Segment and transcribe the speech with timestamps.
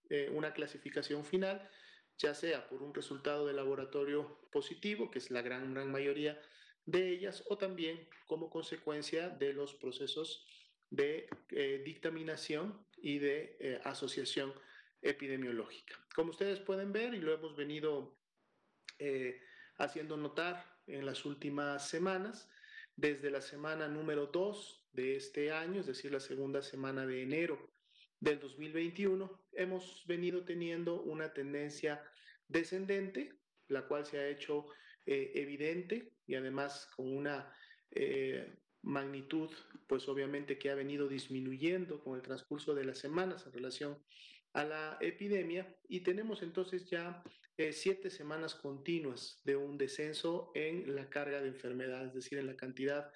[0.09, 1.70] eh, una clasificación final,
[2.18, 6.42] ya sea por un resultado de laboratorio positivo, que es la gran, gran mayoría
[6.86, 10.45] de ellas, o también como consecuencia de los procesos
[10.90, 14.54] de eh, dictaminación y de eh, asociación
[15.02, 15.96] epidemiológica.
[16.14, 18.18] Como ustedes pueden ver, y lo hemos venido
[19.78, 22.50] haciendo notar en las últimas semanas,
[22.98, 27.72] desde la semana número 2 de este año, es decir, la segunda semana de enero
[28.20, 32.03] del 2021, hemos venido teniendo una tendencia
[32.50, 34.68] descendente, la cual se ha hecho
[35.06, 37.53] eh, evidente y además con una
[37.92, 39.49] eh, magnitud,
[39.88, 43.97] pues obviamente que ha venido disminuyendo con el transcurso de las semanas en relación
[44.53, 47.23] a la epidemia y tenemos entonces ya
[47.57, 52.47] eh, siete semanas continuas de un descenso en la carga de enfermedad, es decir, en
[52.47, 53.11] la cantidad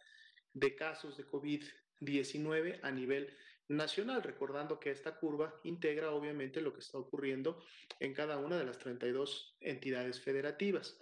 [0.53, 3.35] de casos de COVID-19 a nivel
[3.69, 7.63] nacional, recordando que esta curva integra obviamente lo que está ocurriendo
[7.99, 10.99] en cada una de las 32 entidades federativas.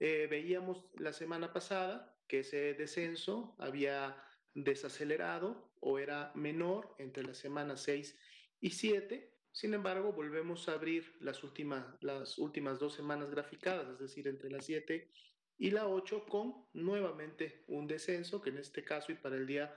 [0.00, 4.22] Eh, veíamos la semana pasada que ese descenso había
[4.54, 8.16] desacelerado o era menor entre las semanas 6
[8.60, 9.32] y 7.
[9.52, 14.50] Sin embargo, volvemos a abrir las, últimas, las últimas dos semanas graficadas, es decir, entre
[14.50, 15.10] las 7
[15.56, 19.74] y la 8, con nuevamente un descenso, que en este caso y para el día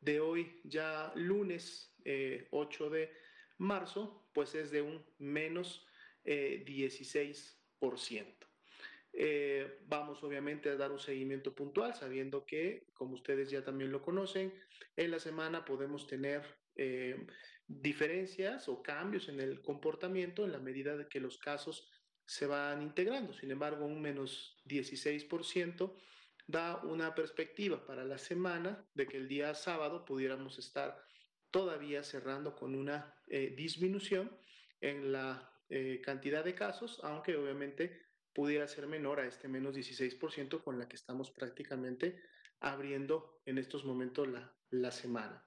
[0.00, 3.12] de hoy, ya lunes 8 eh, de
[3.58, 5.86] marzo, pues es de un menos
[6.24, 8.43] 16%.
[9.16, 14.02] Eh, vamos obviamente a dar un seguimiento puntual, sabiendo que, como ustedes ya también lo
[14.02, 14.52] conocen,
[14.96, 16.42] en la semana podemos tener
[16.74, 17.24] eh,
[17.68, 21.88] diferencias o cambios en el comportamiento en la medida de que los casos
[22.26, 23.32] se van integrando.
[23.32, 25.94] Sin embargo, un menos 16%
[26.48, 31.00] da una perspectiva para la semana de que el día sábado pudiéramos estar
[31.52, 34.36] todavía cerrando con una eh, disminución
[34.80, 35.50] en la
[36.02, 40.96] cantidad de casos, aunque obviamente pudiera ser menor a este menos 16% con la que
[40.96, 42.22] estamos prácticamente
[42.60, 45.44] abriendo en estos momentos la, la semana.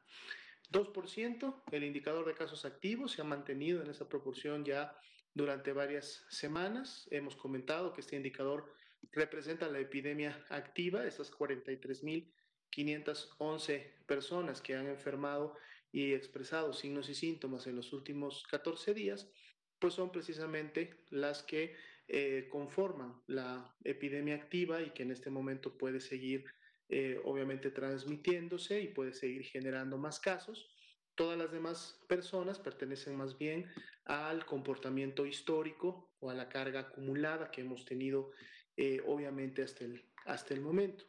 [0.71, 4.97] 2%, el indicador de casos activos se ha mantenido en esa proporción ya
[5.33, 7.07] durante varias semanas.
[7.11, 8.73] Hemos comentado que este indicador
[9.11, 15.55] representa la epidemia activa, esas 43.511 personas que han enfermado
[15.91, 19.29] y expresado signos y síntomas en los últimos 14 días,
[19.79, 21.75] pues son precisamente las que
[22.09, 26.45] eh, conforman la epidemia activa y que en este momento puede seguir
[26.87, 30.69] eh, obviamente transmitiéndose y puede seguir generando más casos.
[31.15, 33.69] Todas las demás personas pertenecen más bien
[34.05, 38.31] al comportamiento histórico o a la carga acumulada que hemos tenido
[38.77, 41.03] eh, obviamente hasta el, hasta el momento.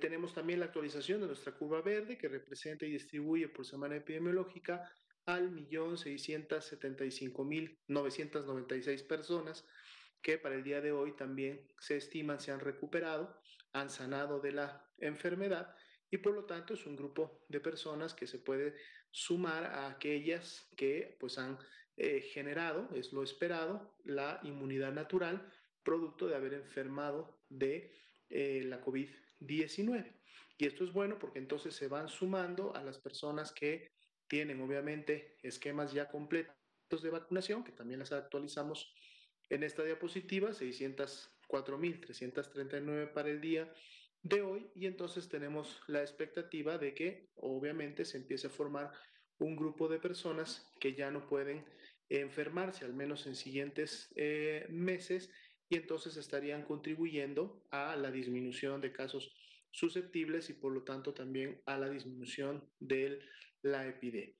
[0.00, 4.82] tenemos también la actualización de nuestra curva verde que representa y distribuye por semana epidemiológica
[5.28, 9.68] al millón seiscientos setenta y cinco mil novecientos noventa y seis personas
[10.22, 13.38] que para el día de hoy también se estiman se han recuperado,
[13.74, 15.76] han sanado de la enfermedad
[16.10, 18.74] y por lo tanto es un grupo de personas que se puede
[19.10, 21.58] sumar a aquellas que pues han
[21.98, 25.52] eh, generado, es lo esperado, la inmunidad natural
[25.82, 27.92] producto de haber enfermado de
[28.30, 30.10] eh, la COVID-19.
[30.56, 33.97] Y esto es bueno porque entonces se van sumando a las personas que
[34.28, 38.94] tienen obviamente esquemas ya completos de vacunación, que también las actualizamos
[39.50, 43.72] en esta diapositiva, 604.339 para el día
[44.22, 48.92] de hoy, y entonces tenemos la expectativa de que obviamente se empiece a formar
[49.38, 51.64] un grupo de personas que ya no pueden
[52.08, 55.30] enfermarse, al menos en siguientes eh, meses,
[55.68, 59.34] y entonces estarían contribuyendo a la disminución de casos
[59.70, 63.20] susceptibles y por lo tanto también a la disminución de
[63.70, 64.36] la epidemia.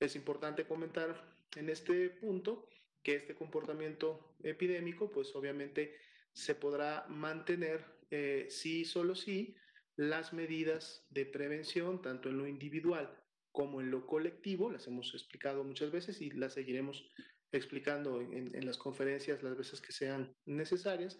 [0.00, 2.68] Es importante comentar en este punto
[3.02, 5.96] que este comportamiento epidémico pues obviamente
[6.32, 9.56] se podrá mantener eh, si solo si
[9.96, 15.62] las medidas de prevención tanto en lo individual como en lo colectivo, las hemos explicado
[15.62, 17.08] muchas veces y las seguiremos
[17.52, 21.16] explicando en, las conferencias las veces que sean necesarias,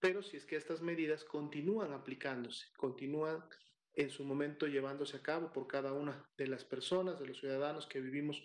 [0.00, 3.44] pero si es que estas medidas continúan aplicándose, continúan
[3.96, 7.86] en su momento llevándose a cabo por cada una de las personas, de los ciudadanos
[7.86, 8.42] que vivimos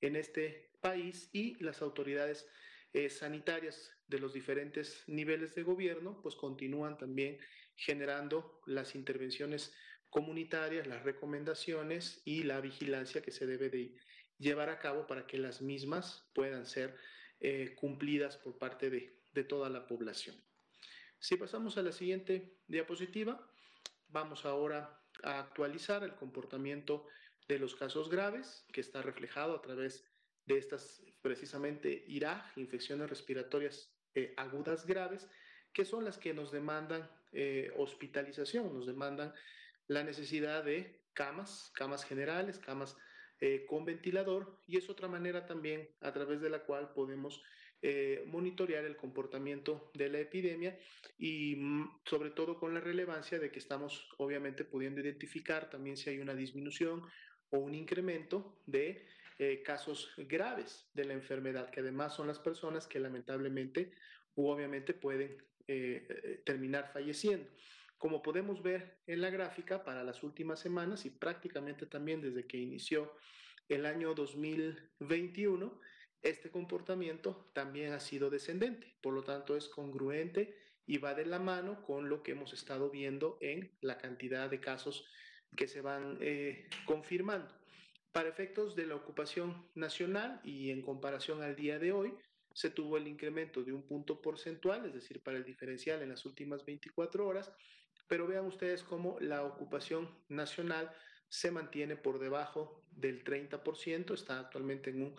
[0.00, 2.46] en este país y las autoridades
[2.92, 7.38] eh, sanitarias de los diferentes niveles de gobierno, pues continúan también
[7.76, 9.72] generando las intervenciones
[10.10, 13.96] comunitarias, las recomendaciones y la vigilancia que se debe de
[14.38, 16.96] llevar a cabo para que las mismas puedan ser
[17.40, 20.36] eh, cumplidas por parte de, de toda la población.
[21.18, 23.49] Si pasamos a la siguiente diapositiva,
[24.12, 27.06] vamos ahora a actualizar el comportamiento
[27.48, 30.04] de los casos graves, que está reflejado a través
[30.46, 35.28] de estas precisamente IRAG, infecciones respiratorias eh, agudas graves,
[35.72, 39.32] que son las que nos demandan eh, hospitalización, nos demandan
[39.86, 42.96] la necesidad de camas, camas generales, camas
[43.40, 47.42] eh, con ventilador, y es otra manera también a través de la cual podemos
[48.26, 50.78] monitorear el comportamiento de la epidemia
[51.18, 56.10] y mm, sobre todo con la relevancia de que estamos obviamente pudiendo identificar también si
[56.10, 57.02] hay una disminución
[57.50, 59.06] o un incremento de
[59.38, 63.92] eh, casos graves de la enfermedad, que además son las personas que lamentablemente
[64.34, 67.48] u obviamente pueden eh, eh, terminar falleciendo.
[67.96, 72.58] Como podemos ver en la gráfica, para las últimas semanas y prácticamente también desde que
[72.58, 73.14] inició
[73.68, 75.80] el año 2021,
[76.22, 80.56] este comportamiento también ha sido descendente, por lo tanto es congruente
[80.86, 84.60] y va de la mano con lo que hemos estado viendo en la cantidad de
[84.60, 85.06] casos
[85.56, 86.18] que se van
[86.84, 87.52] confirmando.
[88.12, 92.12] Para efectos de la ocupación nacional y en comparación al día de hoy,
[92.52, 96.26] se tuvo el incremento de un punto porcentual, es decir, para el diferencial en las
[96.26, 97.52] últimas 24 horas,
[98.08, 100.90] pero vean ustedes cómo la ocupación nacional
[101.28, 105.14] se mantiene por debajo del 30%, está actualmente en un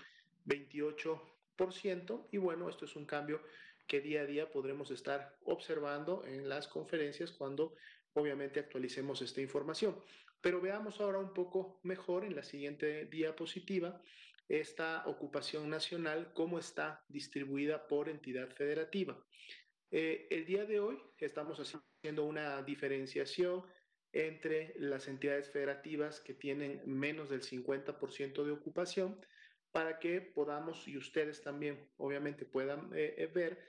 [0.45, 3.41] 28%, y bueno, esto es un cambio
[3.87, 7.75] que día a día podremos estar observando en las conferencias cuando
[8.13, 10.01] obviamente actualicemos esta información.
[10.39, 14.01] Pero veamos ahora un poco mejor en la siguiente diapositiva
[14.47, 19.17] esta ocupación nacional, cómo está distribuida por entidad federativa.
[19.91, 23.65] Eh, el día de hoy estamos haciendo una diferenciación
[24.13, 29.25] entre las entidades federativas que tienen menos del 50% de ocupación
[29.71, 33.59] para que podamos y ustedes también obviamente puedan eh, eh, ver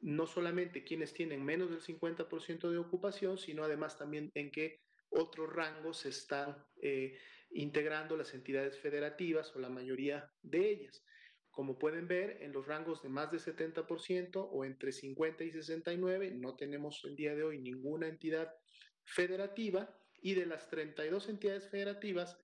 [0.00, 5.52] no solamente quienes tienen menos del 50% de ocupación, sino además también en qué otros
[5.52, 7.18] rangos se están eh,
[7.50, 11.04] integrando las entidades federativas o la mayoría de ellas.
[11.50, 16.32] Como pueden ver, en los rangos de más de 70% o entre 50 y 69
[16.32, 18.54] no tenemos el día de hoy ninguna entidad
[19.04, 22.38] federativa y de las 32 entidades federativas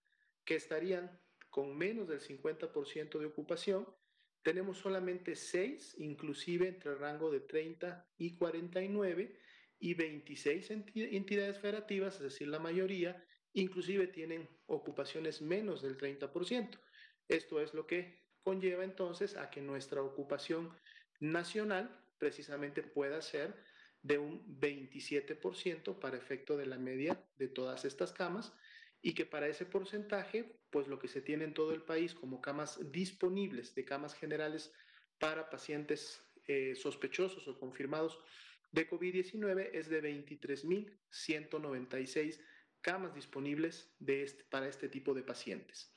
[0.44, 1.18] que estarían
[1.58, 3.84] con menos del 50% de ocupación,
[4.44, 9.36] tenemos solamente 6, inclusive entre el rango de 30 y 49,
[9.80, 16.78] y 26 entidades federativas, es decir, la mayoría, inclusive tienen ocupaciones menos del 30%.
[17.26, 20.72] Esto es lo que conlleva entonces a que nuestra ocupación
[21.18, 23.56] nacional precisamente pueda ser
[24.02, 28.52] de un 27% para efecto de la media de todas estas camas
[29.02, 32.40] y que para ese porcentaje, pues lo que se tiene en todo el país como
[32.40, 34.72] camas disponibles de camas generales
[35.18, 38.18] para pacientes eh, sospechosos o confirmados
[38.72, 42.40] de COVID-19 es de 23.196
[42.80, 45.92] camas disponibles de este, para este tipo de pacientes.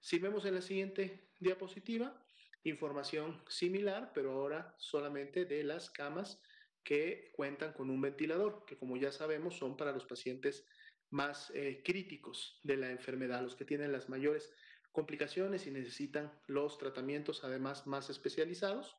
[0.00, 2.24] Si vemos en la siguiente diapositiva,
[2.64, 6.40] información similar, pero ahora solamente de las camas
[6.82, 10.66] que cuentan con un ventilador, que como ya sabemos son para los pacientes
[11.10, 14.52] más eh, críticos de la enfermedad, los que tienen las mayores
[14.92, 18.96] complicaciones y necesitan los tratamientos además más especializados.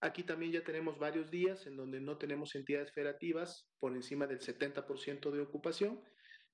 [0.00, 4.40] Aquí también ya tenemos varios días en donde no tenemos entidades federativas por encima del
[4.40, 6.02] 70% de ocupación.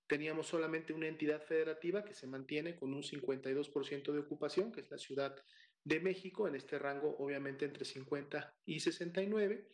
[0.06, 4.90] Teníamos solamente una entidad federativa que se mantiene con un 52% de ocupación, que es
[4.90, 5.36] la Ciudad
[5.84, 9.68] de México, en este rango obviamente entre 50 y 69.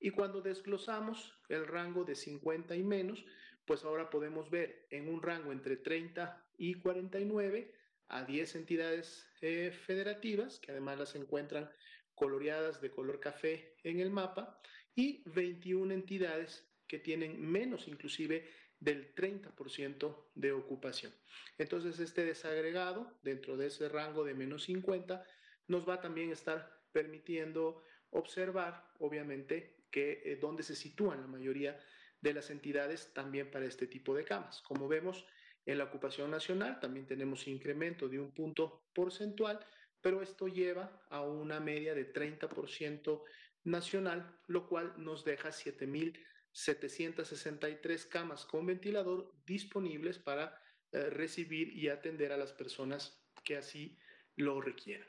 [0.00, 3.24] Y cuando desglosamos el rango de 50 y menos,
[3.66, 7.74] pues ahora podemos ver en un rango entre 30 y 49
[8.08, 11.70] a 10 entidades eh, federativas, que además las encuentran
[12.14, 14.60] coloreadas de color café en el mapa,
[14.94, 21.14] y 21 entidades que tienen menos inclusive del 30% de ocupación.
[21.56, 25.24] Entonces, este desagregado dentro de ese rango de menos 50
[25.68, 31.78] nos va también a estar permitiendo observar, obviamente, que eh, dónde se sitúan la mayoría
[32.22, 34.62] de las entidades también para este tipo de camas.
[34.62, 35.26] Como vemos,
[35.64, 39.64] En la ocupación nacional también tenemos incremento de un punto porcentual,
[40.00, 43.22] pero esto lleva a una media de 30%
[43.62, 50.60] nacional, lo cual nos deja 7.763 camas con ventilador disponibles para
[50.90, 53.96] eh, recibir y atender a las personas que así
[54.34, 55.06] lo requieran.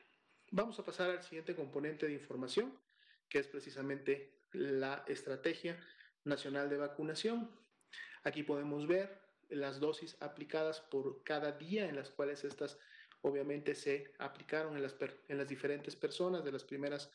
[0.51, 2.79] Vamos a pasar al siguiente componente de información,
[3.27, 5.79] que es precisamente la Estrategia
[6.25, 7.49] Nacional de Vacunación.
[8.23, 12.79] Aquí podemos ver las dosis aplicadas por cada día en las cuales estas
[13.21, 14.95] obviamente se aplicaron en las,
[15.27, 17.11] en las diferentes personas de las primeras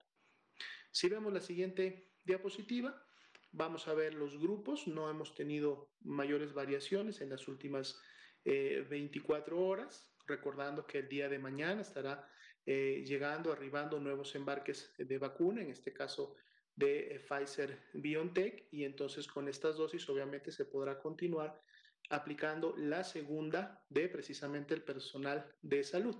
[0.91, 3.03] Si vemos la siguiente diapositiva,
[3.51, 7.99] vamos a ver los grupos, no hemos tenido mayores variaciones en las últimas
[8.45, 12.29] 24 eh, horas, recordando que el día de mañana estará
[12.65, 16.35] eh, llegando, arribando nuevos embarques de vacuna, en este caso
[16.75, 21.61] de eh, Pfizer BioNTech y entonces con estas dosis obviamente se podrá continuar
[22.09, 26.15] aplicando la segunda de precisamente el personal de salud,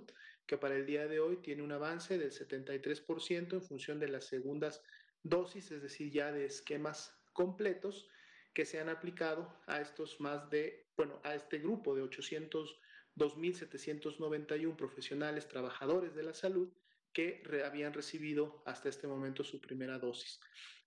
[0.46, 4.24] que para el día de hoy tiene un avance del 73% en función de las
[4.24, 4.82] segundas
[5.22, 8.08] dosis, es decir, ya de esquemas completos
[8.52, 15.48] que se han aplicado a estos más de, bueno, a este grupo de 802.791 profesionales
[15.48, 16.72] trabajadores de la salud
[17.14, 20.40] que habían recibido hasta este momento su primera dosis.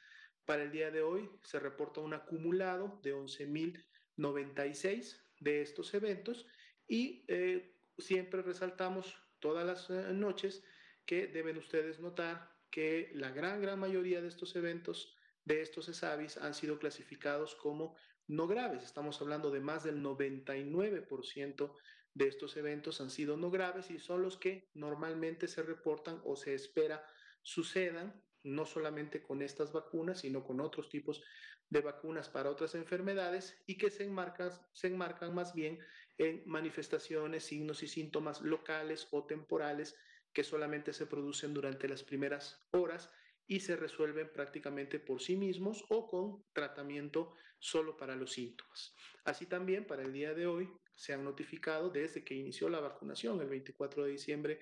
[0.46, 6.48] Para el día de hoy se reporta un acumulado de 11.096 de estos eventos
[6.88, 10.64] y eh, siempre resaltamos todas las eh, noches
[11.06, 16.38] que deben ustedes notar que la gran, gran mayoría de estos eventos, de estos ESAVIS,
[16.38, 17.96] han sido clasificados como
[18.28, 18.84] no graves.
[18.84, 21.76] Estamos hablando de más del 99%
[22.14, 26.36] de estos eventos han sido no graves y son los que normalmente se reportan o
[26.36, 27.04] se espera
[27.42, 31.24] sucedan, no solamente con estas vacunas, sino con otros tipos
[31.70, 35.80] de vacunas para otras enfermedades y que se enmarcan, se enmarcan más bien
[36.18, 39.96] en manifestaciones, signos y síntomas locales o temporales
[40.34, 43.10] que solamente se producen durante las primeras horas
[43.48, 48.94] y se resuelven prácticamente por sí mismos o con tratamiento solo para los síntomas.
[49.24, 53.40] Así también para el día de hoy se han notificado desde que inició la vacunación
[53.42, 54.60] el 24 de diciembre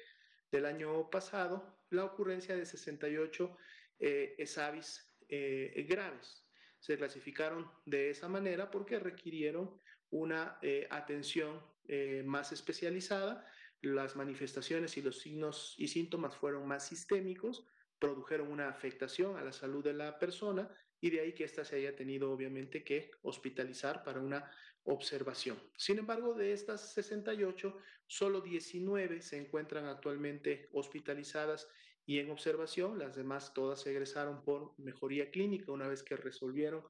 [0.51, 3.57] del año pasado la ocurrencia de 68
[3.99, 6.45] eh, ESAVIS eh, graves.
[6.79, 9.79] Se clasificaron de esa manera porque requirieron
[10.09, 13.45] una eh, atención eh, más especializada,
[13.81, 17.65] las manifestaciones y los signos y síntomas fueron más sistémicos,
[17.97, 21.77] produjeron una afectación a la salud de la persona y de ahí que ésta se
[21.77, 24.51] haya tenido obviamente que hospitalizar para una
[24.83, 25.57] observación.
[25.77, 31.67] Sin embargo, de estas 68, solo 19 se encuentran actualmente hospitalizadas
[32.05, 32.97] y en observación.
[32.97, 36.83] Las demás todas egresaron por mejoría clínica una vez que resolvieron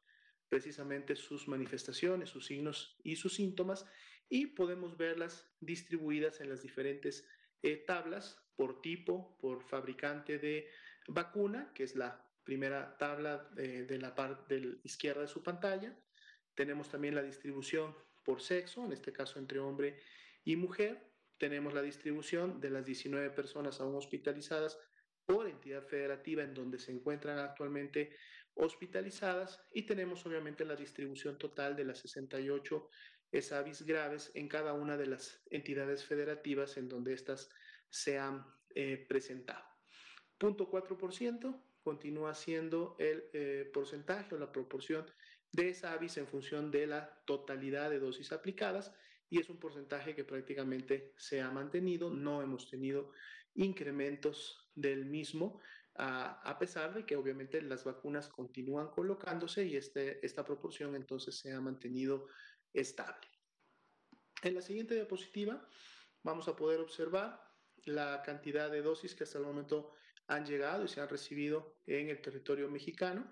[0.47, 3.85] precisamente sus manifestaciones, sus signos y sus síntomas
[4.29, 7.27] y podemos verlas distribuidas en las diferentes
[7.63, 10.67] eh, tablas por tipo, por fabricante de
[11.07, 15.97] vacuna, que es la primera tabla eh, de la parte izquierda de su pantalla.
[16.61, 19.97] Tenemos también la distribución por sexo, en este caso entre hombre
[20.43, 21.11] y mujer.
[21.39, 24.77] Tenemos la distribución de las 19 personas aún hospitalizadas
[25.25, 28.15] por entidad federativa en donde se encuentran actualmente
[28.53, 32.89] hospitalizadas y tenemos obviamente la distribución total de las 68
[33.31, 37.49] ESAVIS graves en cada una de las entidades federativas en donde éstas
[37.89, 39.65] se han eh, presentado.
[40.39, 45.07] 0.4% continúa siendo el eh, porcentaje o la proporción
[45.51, 48.93] de ESAVIS en función de la totalidad de dosis aplicadas
[49.29, 53.11] y es un porcentaje que prácticamente se ha mantenido, no hemos tenido
[53.53, 55.61] incrementos del mismo,
[55.95, 61.53] a, pesar de que obviamente las vacunas continúan colocándose y este, esta proporción entonces se
[61.53, 62.27] ha mantenido
[62.73, 63.27] estable.
[64.41, 65.67] En la siguiente diapositiva
[66.23, 67.41] vamos a poder observar
[67.85, 69.91] la cantidad de dosis que hasta el momento
[70.27, 73.31] han llegado y se han recibido en el territorio mexicano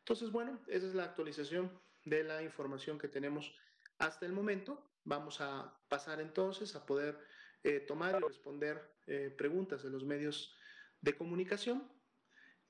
[0.00, 1.72] Entonces, bueno, esa es la actualización
[2.04, 3.54] de la información que tenemos
[3.98, 4.93] hasta el momento.
[5.04, 7.18] Vamos a pasar entonces a poder
[7.62, 10.56] eh, tomar y responder eh, preguntas de los medios
[11.00, 11.90] de comunicación.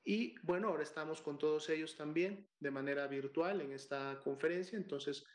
[0.03, 5.25] Y bueno, ahora estamos con todos ellos también de manera virtual en esta conferencia, entonces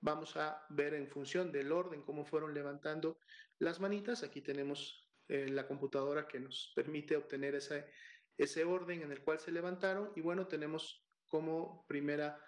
[0.00, 3.18] vamos a ver en función del orden cómo fueron levantando
[3.58, 4.22] las manitas.
[4.22, 7.90] Aquí tenemos eh, la computadora que nos permite obtener ese,
[8.36, 10.12] ese orden en el cual se levantaron.
[10.14, 12.42] Y bueno, tenemos como primera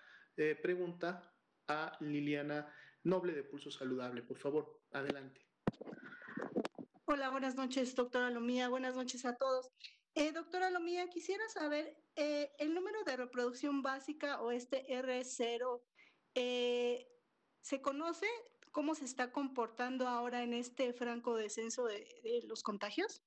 [0.62, 1.30] pregunta
[1.68, 2.72] a Liliana
[3.04, 4.22] Noble de Pulso Saludable.
[4.22, 5.40] Por favor, adelante.
[7.04, 8.68] Hola, buenas noches, doctora Lomía.
[8.68, 9.70] Buenas noches a todos.
[10.14, 15.82] Eh, doctora Lomía, quisiera saber eh, el número de reproducción básica o este R0,
[16.34, 17.08] eh,
[17.60, 18.26] ¿se conoce
[18.70, 22.06] cómo se está comportando ahora en este franco descenso de,
[22.46, 23.22] los contagios?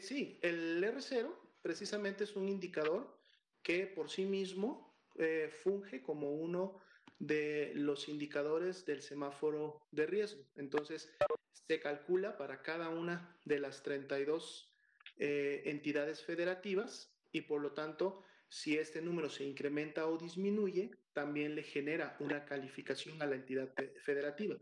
[0.00, 3.18] sí, el R0 precisamente es un indicador
[3.62, 4.96] que por sí mismo
[5.62, 6.80] funge como uno
[7.22, 10.44] de los indicadores del semáforo de riesgo.
[10.56, 11.08] Entonces,
[11.68, 14.74] se calcula para cada una de las 32
[15.18, 21.54] eh, entidades federativas y por lo tanto, si este número se incrementa o disminuye, también
[21.54, 23.72] le genera una calificación a la entidad
[24.04, 24.56] federativa.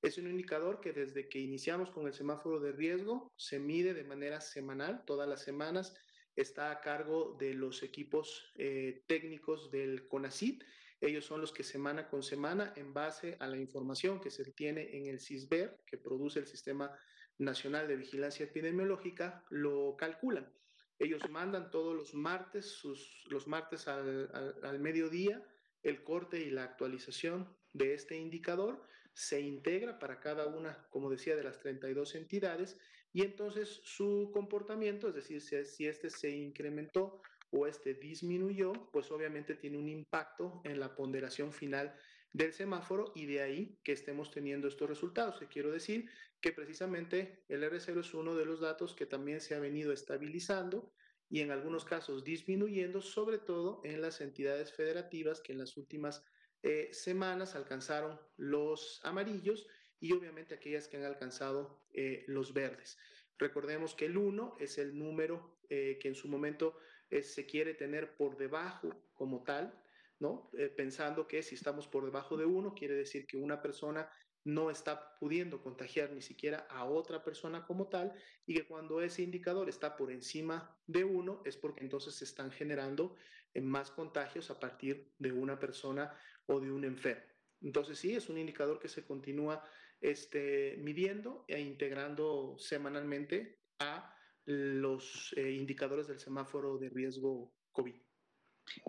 [0.00, 4.04] Es un indicador que desde que iniciamos con el semáforo de riesgo se mide de
[4.04, 5.96] manera semanal, todas las semanas
[6.36, 10.62] está a cargo de los equipos eh, técnicos del CONACIT
[11.04, 14.96] ellos son los que semana con semana, en base a la información que se tiene
[14.96, 16.90] en el CISBER, que produce el Sistema
[17.38, 20.50] Nacional de Vigilancia Epidemiológica, lo calculan.
[20.98, 24.30] Ellos mandan todos los martes, sus, los martes al,
[24.62, 25.42] al mediodía,
[25.82, 31.36] el corte y la actualización de este indicador se integra para cada una, como decía,
[31.36, 32.78] de las 32 entidades
[33.12, 37.22] y entonces su comportamiento, es decir, si, si este se incrementó
[37.56, 41.94] o este disminuyó, pues obviamente tiene un impacto en la ponderación final
[42.32, 45.38] del semáforo y de ahí que estemos teniendo estos resultados.
[45.38, 49.54] Que quiero decir que precisamente el R0 es uno de los datos que también se
[49.54, 50.92] ha venido estabilizando
[51.30, 56.24] y en algunos casos disminuyendo, sobre todo en las entidades federativas que en las últimas
[56.64, 59.68] eh, semanas alcanzaron los amarillos
[60.00, 62.98] y obviamente aquellas que han alcanzado eh, los verdes.
[63.38, 66.76] Recordemos que el 1 es el número que en su momento
[67.22, 69.80] se quiere tener por debajo como tal,
[70.18, 70.50] ¿no?
[70.76, 74.08] pensando que si estamos por debajo de 1 quiere decir que una persona
[74.44, 78.12] no está pudiendo contagiar ni siquiera a otra persona como tal
[78.46, 82.50] y que cuando ese indicador está por encima de uno es porque entonces se están
[82.50, 83.16] generando
[83.54, 86.14] eh, más contagios a partir de una persona
[86.46, 87.24] o de un enfermo.
[87.62, 89.64] Entonces sí, es un indicador que se continúa
[90.00, 94.13] este, midiendo e integrando semanalmente a
[94.46, 97.94] los eh, indicadores del semáforo de riesgo COVID.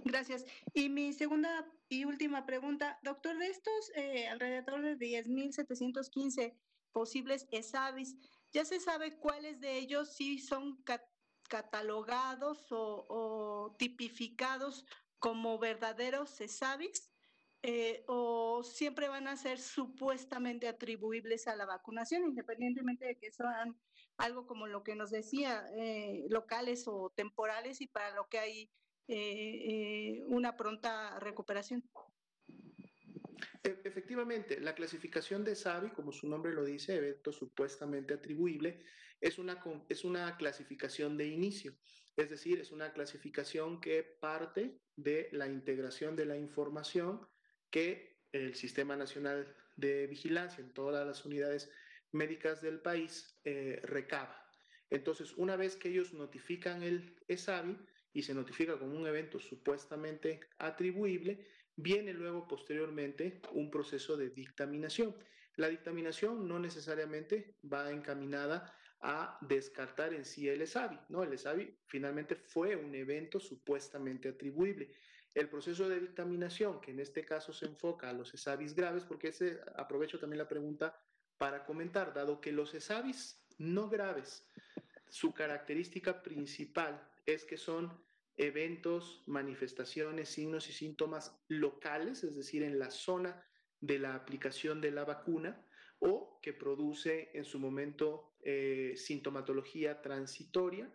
[0.04, 0.46] Gracias.
[0.74, 6.56] Y mi segunda y última pregunta, doctor, de estos eh, alrededor de 10.715
[6.92, 8.16] posibles ESAVIS,
[8.52, 10.82] ¿ya se sabe cuáles de ellos sí son
[11.50, 14.86] catalogados o, tipificados
[15.20, 17.12] como verdaderos ESAVIS?
[17.68, 23.76] Eh, o siempre van a ser supuestamente atribuibles a la vacunación, independientemente de que sean
[24.18, 28.72] algo como lo que nos decía, eh, locales o temporales y para lo que hay
[29.08, 31.84] eh, eh, una pronta recuperación.
[33.64, 38.84] E, efectivamente, la clasificación de SAVI, como su nombre lo dice, evento supuestamente atribuible,
[39.20, 41.76] es una, es una clasificación de inicio,
[42.16, 47.28] es decir, es una clasificación que parte de la integración de la información
[47.70, 51.72] que el Sistema Nacional de Vigilancia en todas las unidades
[52.12, 54.42] médicas del país eh, recaba.
[54.90, 57.78] Entonces, una vez que ellos notifican el ESAVI,
[58.16, 65.14] y se notifica como un evento supuestamente atribuible, viene luego posteriormente un proceso de dictaminación.
[65.58, 71.24] La dictaminación no necesariamente va encaminada a descartar en sí el ESAVI, ¿no?
[71.24, 74.96] El ESAVI finalmente fue un evento supuestamente atribuible.
[75.36, 79.28] El proceso de dictaminación, que en este caso se enfoca a los ESAVIs graves, porque
[79.28, 80.98] ese, aprovecho también la pregunta
[81.38, 84.48] para comentar, dado que los ESAVIs no graves,
[85.10, 88.02] su característica principal es que son
[88.38, 93.46] eventos, manifestaciones, signos y síntomas locales, es decir, en la zona
[93.82, 95.66] de la aplicación de la vacuna,
[96.00, 100.90] o que produce en su momento eh, sintomatología transitoria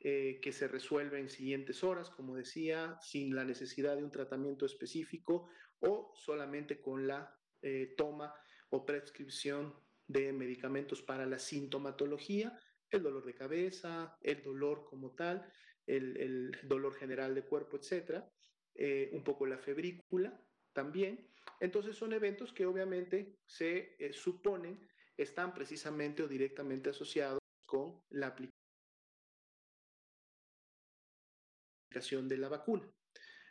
[0.00, 4.64] eh, que se resuelve en siguientes horas, como decía, sin la necesidad de un tratamiento
[4.64, 5.48] específico
[5.80, 8.32] o solamente con la eh, toma
[8.70, 9.74] o prescripción
[10.06, 12.58] de medicamentos para la sintomatología,
[12.90, 15.52] el dolor de cabeza, el dolor como tal,
[15.86, 18.30] el, dolor general de cuerpo, etcétera,
[18.74, 20.40] eh, un poco la febrícula
[20.72, 21.28] también.
[21.60, 28.57] Entonces son eventos que obviamente se suponen están precisamente o directamente asociados con la aplicación
[31.90, 32.88] de la vacuna.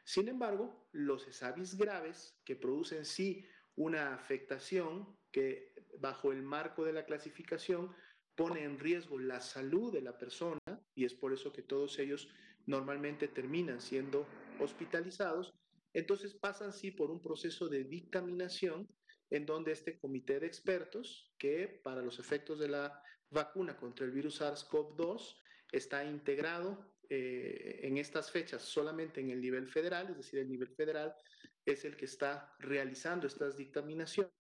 [0.04, 3.46] Sin embargo, los ESAVIS graves que producen sí
[3.76, 7.94] una afectación que bajo el marco de la clasificación
[8.36, 10.60] pone en riesgo la salud de la persona
[10.96, 12.30] y es por eso que todos ellos
[12.66, 14.28] normalmente terminan siendo
[14.60, 15.54] hospitalizados,
[15.94, 18.88] entonces pasan sí por un proceso de dictaminación
[19.30, 24.12] en donde este comité de expertos, que para los efectos de la vacuna contra el
[24.12, 30.40] virus SARS-CoV-2 está integrado eh, en estas fechas solamente en el nivel federal, es decir,
[30.40, 31.16] el nivel federal
[31.66, 34.32] es el que está realizando estas dictaminaciones.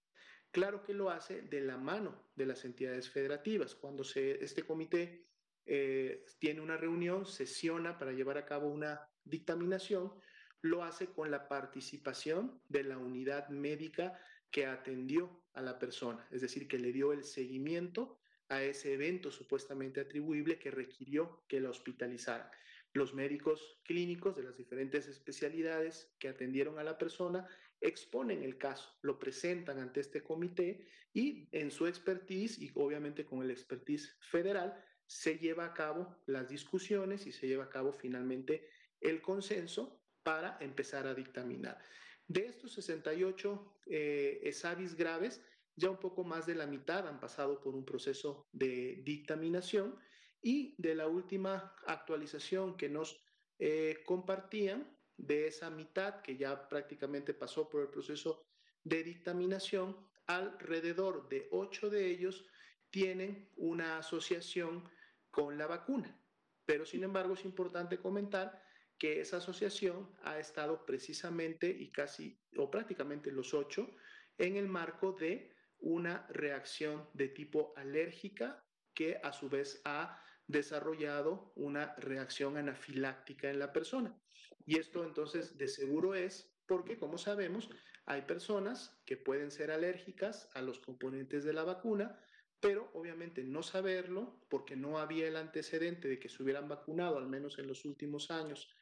[0.51, 3.75] Claro que lo hace de la mano de las entidades federativas.
[3.75, 5.27] Cuando se, este comité
[5.65, 10.13] eh, tiene una reunión, sesiona para llevar a cabo una dictaminación,
[10.61, 16.41] lo hace con la participación de la unidad médica que atendió a la persona, es
[16.41, 21.69] decir, que le dio el seguimiento a ese evento supuestamente atribuible que requirió que la
[21.69, 22.49] hospitalizaran.
[22.93, 27.47] Los médicos clínicos de las diferentes especialidades que atendieron a la persona
[27.81, 33.41] exponen el caso, lo presentan ante este comité y en su expertise y obviamente con
[33.43, 38.67] el expertise federal se lleva a cabo las discusiones y se lleva a cabo finalmente
[38.99, 41.79] el consenso para empezar a dictaminar.
[42.27, 45.41] De estos 68 eh, ESAVIS graves,
[45.77, 49.97] ya un poco más de la mitad han pasado por un proceso de dictaminación
[50.41, 53.21] y de la última actualización que nos
[53.59, 58.43] eh, compartían, de esa mitad que ya prácticamente pasó por el proceso
[58.83, 62.45] de dictaminación, alrededor de ocho de ellos
[62.91, 64.87] tienen una asociación
[65.31, 66.21] con la vacuna.
[66.65, 68.63] Pero sin embargo es importante comentar
[68.99, 73.89] que esa asociación ha estado precisamente y casi o prácticamente los ocho
[74.37, 78.63] en el marco de una reacción de tipo alérgica
[78.93, 84.17] que a su vez ha desarrollado una reacción anafiláctica en la persona.
[84.65, 87.69] Y esto entonces de seguro es porque, como sabemos,
[88.05, 92.19] hay personas que pueden ser alérgicas a los componentes de la vacuna,
[92.59, 97.27] pero obviamente no saberlo porque no había el antecedente de que se hubieran vacunado, al
[97.27, 98.73] menos en los últimos años,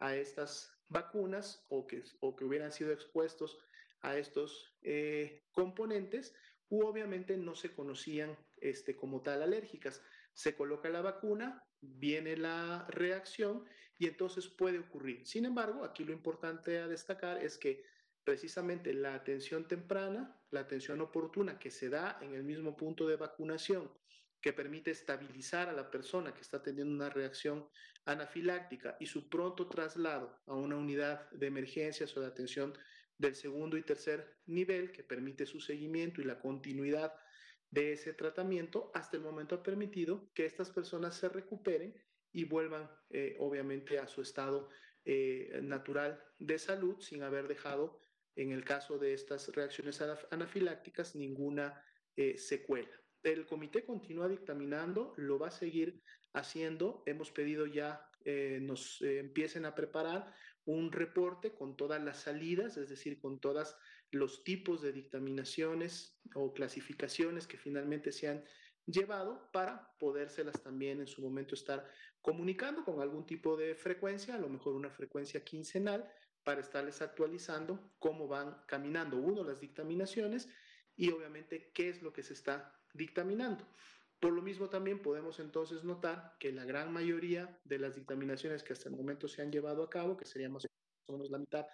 [0.00, 3.58] a estas vacunas o que, o que hubieran sido expuestos
[4.02, 6.34] a estos eh, componentes,
[6.68, 10.02] u obviamente no se conocían este, como tal alérgicas.
[10.32, 13.64] Se coloca la vacuna, viene la reacción
[13.98, 15.26] y entonces puede ocurrir.
[15.26, 17.84] Sin embargo, aquí lo importante a destacar es que
[18.24, 23.16] precisamente la atención temprana, la atención oportuna que se da en el mismo punto de
[23.16, 23.90] vacunación,
[24.40, 27.68] que permite estabilizar a la persona que está teniendo una reacción
[28.04, 32.74] anafiláctica y su pronto traslado a una unidad de emergencias o de atención
[33.22, 37.14] del segundo y tercer nivel, que permite su seguimiento y la continuidad
[37.70, 41.94] de ese tratamiento, hasta el momento ha permitido que estas personas se recuperen
[42.32, 44.68] y vuelvan eh, obviamente a su estado
[45.04, 48.02] eh, natural de salud sin haber dejado
[48.34, 51.80] en el caso de estas reacciones anafilácticas, ninguna
[52.16, 52.90] eh, secuela.
[53.22, 57.04] El comité continúa dictaminando, lo va a seguir haciendo.
[57.06, 60.32] Hemos pedido ya eh, nos empiecen a preparar
[60.64, 63.76] un reporte con todas las salidas, es decir, con todos
[64.10, 68.44] los tipos de dictaminaciones o clasificaciones que finalmente se han
[68.86, 71.88] llevado para podérselas también en su momento estar
[72.20, 76.10] comunicando con algún tipo de frecuencia, a lo mejor una frecuencia quincenal,
[76.44, 80.48] para estarles actualizando cómo van caminando, uno, las dictaminaciones
[80.96, 83.64] y obviamente qué es lo que se está dictaminando.
[84.22, 88.72] Por lo mismo también podemos entonces notar que la gran mayoría de las dictaminaciones que
[88.72, 91.66] hasta el momento se han llevado a cabo, que sería más o menos la mitad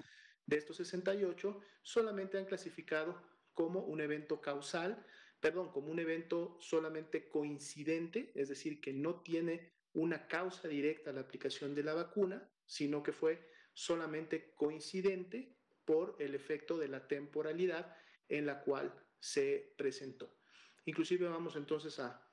[0.46, 5.04] de estos 68, solamente han clasificado como un evento causal,
[5.40, 11.12] perdón, como un evento solamente coincidente, es decir, que no tiene una causa directa a
[11.12, 17.06] la aplicación de la vacuna, sino que fue solamente coincidente por el efecto de la
[17.08, 17.94] temporalidad
[18.26, 20.34] en la cual se presentó.
[20.86, 22.27] Inclusive vamos entonces a,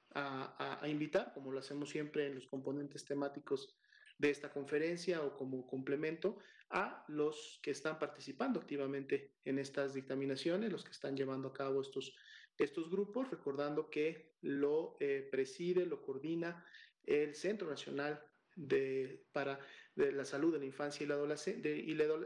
[0.87, 3.75] invitar, como lo hacemos siempre en los componentes temáticos
[4.17, 6.37] de esta conferencia o como complemento,
[6.69, 11.81] a los que están participando activamente en estas dictaminaciones, los que están llevando a cabo
[11.81, 12.15] estos,
[12.57, 16.65] estos grupos, recordando que lo eh, preside, lo coordina
[17.03, 18.21] el Centro Nacional
[18.55, 19.59] de, para
[19.95, 21.15] de la salud de la infancia y la,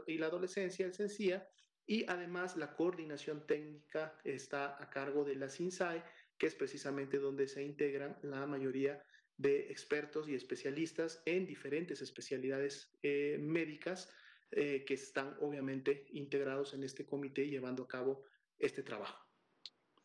[0.06, 1.48] y la, adolescencia, el CENCIA,
[1.86, 6.02] y además la coordinación técnica está a cargo de la CINSAE,
[6.40, 9.04] que es precisamente donde se integran la mayoría
[9.36, 14.10] de expertos y especialistas en diferentes especialidades eh, médicas
[14.50, 18.24] eh, que están obviamente integrados en este comité llevando a cabo
[18.58, 19.22] este trabajo.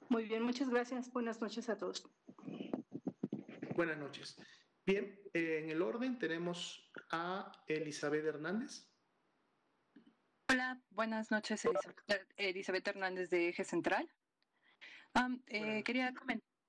[0.10, 1.10] Muy bien, muchas gracias.
[1.14, 2.04] Buenas noches a todos.
[3.74, 4.38] Buenas noches.
[4.86, 8.90] Bien, eh, en el orden tenemos a Elizabeth Hernández.
[10.50, 11.66] Hola, buenas noches,
[12.36, 14.12] Elizabeth, Hernández de Eje Central.
[15.48, 16.14] Eh, quería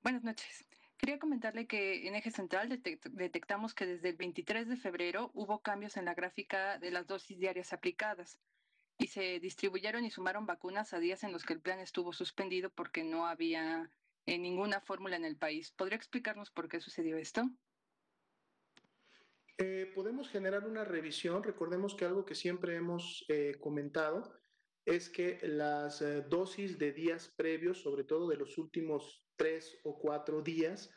[0.02, 0.64] buenas noches.
[0.98, 5.96] Quería comentarle que en Eje Central detectamos que desde el 23 de febrero hubo cambios
[5.96, 8.38] en la gráfica de las dosis diarias aplicadas
[8.98, 12.70] y se distribuyeron y sumaron vacunas a días en los que el plan estuvo suspendido
[12.70, 13.90] porque no había
[14.24, 15.72] eh, ninguna fórmula en el país.
[15.72, 17.42] ¿Podría explicarnos por qué sucedió esto?
[19.58, 21.42] Eh, podemos generar una revisión.
[21.42, 24.32] Recordemos que algo que siempre hemos eh, comentado
[24.86, 29.98] es que las eh, dosis de días previos, sobre todo de los últimos tres o
[29.98, 30.90] cuatro días,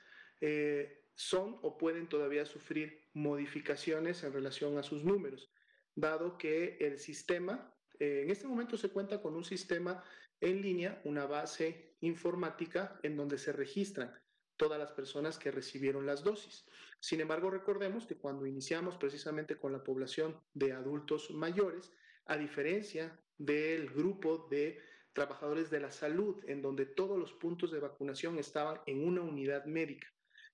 [1.15, 5.52] son o pueden todavía sufrir modificaciones en relación a sus números,
[5.93, 10.02] dado que el sistema, en este momento se cuenta con un sistema
[10.39, 14.13] en línea, una base informática en donde se registran
[14.58, 16.65] todas las personas que recibieron las dosis.
[16.99, 21.91] Sin embargo, recordemos que cuando iniciamos precisamente con la población de adultos mayores,
[22.25, 24.79] a diferencia del grupo de
[25.13, 29.65] trabajadores de la salud, en donde todos los puntos de vacunación estaban en una unidad
[29.65, 30.08] médica.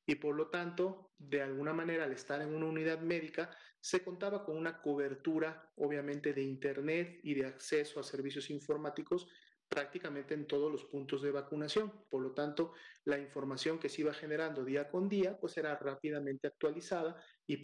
[0.07, 4.45] Y por lo tanto, de alguna manera, al estar en una unidad médica, se contaba
[4.45, 9.27] con una cobertura, obviamente, de Internet y de acceso a servicios informáticos
[9.67, 11.91] prácticamente en todos los puntos de vacunación.
[12.09, 12.73] Por lo tanto,
[13.03, 17.55] la información que se iba generando día con día, pues era rápidamente actualizada y,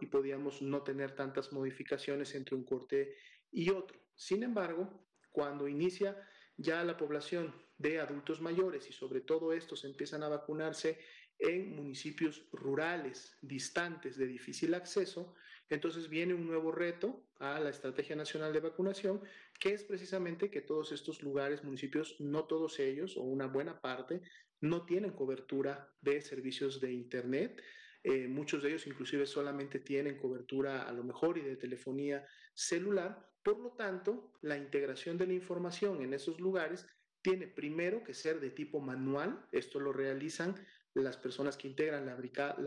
[0.00, 3.14] y podíamos no tener tantas modificaciones entre un corte
[3.52, 3.98] y otro.
[4.14, 4.88] Sin embargo,
[5.30, 6.16] cuando inicia
[6.56, 10.98] ya la población de adultos mayores y sobre todo estos empiezan a vacunarse
[11.38, 15.34] en municipios rurales, distantes, de difícil acceso,
[15.70, 19.22] entonces viene un nuevo reto a la Estrategia Nacional de Vacunación,
[19.58, 24.20] que es precisamente que todos estos lugares, municipios, no todos ellos, o una buena parte,
[24.60, 27.62] no tienen cobertura de servicios de Internet.
[28.02, 33.30] Eh, muchos de ellos inclusive solamente tienen cobertura a lo mejor y de telefonía celular.
[33.42, 36.86] Por lo tanto, la integración de la información en esos lugares
[37.22, 40.54] tiene primero que ser de tipo manual, esto lo realizan
[40.94, 42.14] las personas que integran la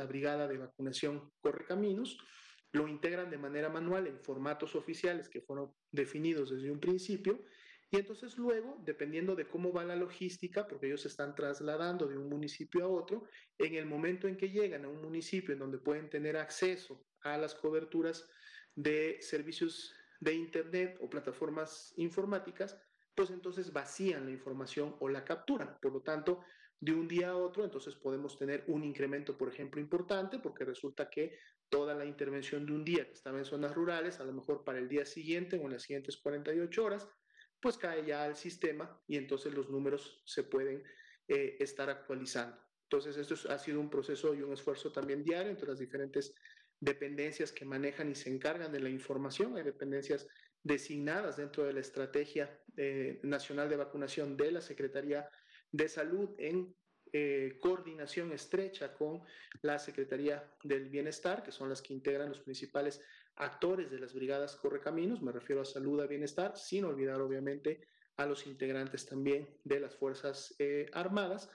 [0.05, 2.17] brigada, de vacunación Correcaminos,
[2.71, 7.43] lo integran de manera manual en formatos oficiales que fueron definidos desde un principio
[7.93, 12.17] y entonces luego, dependiendo de cómo va la logística, porque ellos se están trasladando de
[12.17, 13.27] un municipio a otro,
[13.59, 17.37] en el momento en que llegan a un municipio en donde pueden tener acceso a
[17.37, 18.27] las coberturas
[18.73, 22.75] de servicios de Internet o plataformas informáticas,
[23.13, 25.77] pues entonces vacían la información o la capturan.
[25.79, 26.39] Por lo tanto,
[26.79, 31.11] de un día a otro, entonces podemos tener un incremento, por ejemplo, importante, porque resulta
[31.11, 31.37] que
[31.69, 34.79] toda la intervención de un día que estaba en zonas rurales, a lo mejor para
[34.79, 37.07] el día siguiente o en las siguientes 48 horas,
[37.63, 40.83] pues cae ya al sistema y entonces los números se pueden
[41.29, 42.57] eh, estar actualizando.
[42.83, 46.35] Entonces, esto ha sido un proceso y un esfuerzo también diario entre las diferentes
[46.77, 49.55] dependencias que manejan y se encargan de la información.
[49.55, 50.27] Hay dependencias
[50.61, 55.29] designadas dentro de la Estrategia eh, Nacional de Vacunación de la Secretaría
[55.71, 56.75] de Salud en
[57.13, 59.21] eh, coordinación estrecha con
[59.61, 63.01] la Secretaría del Bienestar, que son las que integran los principales
[63.35, 68.25] actores de las brigadas Correcaminos, me refiero a salud, a bienestar, sin olvidar obviamente a
[68.25, 71.49] los integrantes también de las Fuerzas eh, Armadas.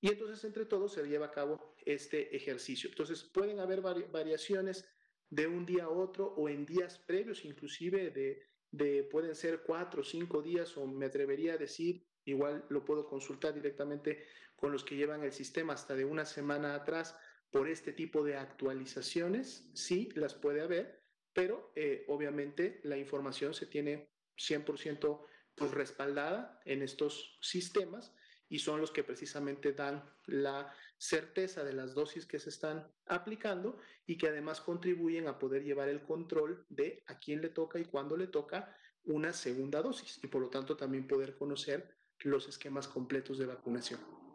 [0.00, 2.88] Y entonces entre todos se lleva a cabo este ejercicio.
[2.90, 4.88] Entonces pueden haber variaciones
[5.28, 10.00] de un día a otro o en días previos, inclusive de, de pueden ser cuatro
[10.00, 14.24] o cinco días o me atrevería a decir, igual lo puedo consultar directamente
[14.56, 17.16] con los que llevan el sistema hasta de una semana atrás
[17.50, 20.99] por este tipo de actualizaciones, sí las puede haber,
[21.40, 25.24] pero eh, obviamente la información se tiene 100%
[25.54, 28.12] pues, respaldada en estos sistemas
[28.50, 33.78] y son los que precisamente dan la certeza de las dosis que se están aplicando
[34.06, 37.86] y que además contribuyen a poder llevar el control de a quién le toca y
[37.86, 42.86] cuándo le toca una segunda dosis y por lo tanto también poder conocer los esquemas
[42.86, 44.29] completos de vacunación.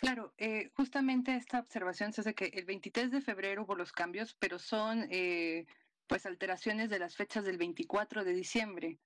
[0.00, 4.34] Claro, eh, justamente esta observación se hace que el 23 de febrero hubo los cambios,
[4.38, 5.66] pero son eh,
[6.06, 8.98] pues alteraciones de las fechas del 24 de diciembre,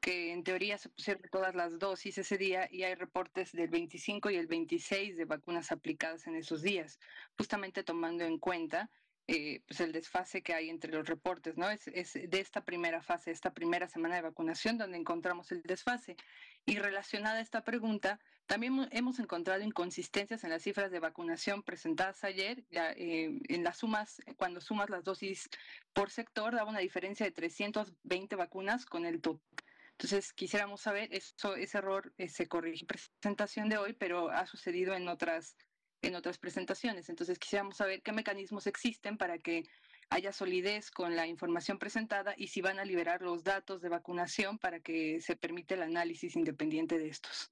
[0.00, 4.30] que en teoría se pusieron todas las dosis ese día y hay reportes del 25
[4.30, 6.98] y el 26 de vacunas aplicadas en esos días,
[7.36, 8.90] justamente tomando en cuenta
[9.28, 11.68] eh, pues el desfase que hay entre los reportes, ¿no?
[11.68, 16.16] Es, es, de esta primera fase, esta primera semana de vacunación donde encontramos el desfase.
[16.64, 22.22] Y relacionada a esta pregunta, también hemos encontrado inconsistencias en las cifras de vacunación presentadas
[22.24, 22.64] ayer.
[22.70, 25.48] Eh, en las sumas, cuando sumas las dosis
[25.92, 29.42] por sector, daba una diferencia de 320 vacunas con el total.
[29.92, 34.46] Entonces, quisiéramos saber, eso, ese error eh, se corrige en presentación de hoy, pero ha
[34.46, 35.56] sucedido en otras
[36.02, 37.08] en otras presentaciones.
[37.08, 39.64] Entonces quisiéramos saber qué mecanismos existen para que
[40.10, 44.58] haya solidez con la información presentada y si van a liberar los datos de vacunación
[44.58, 47.50] para que se permita el análisis independiente de estos.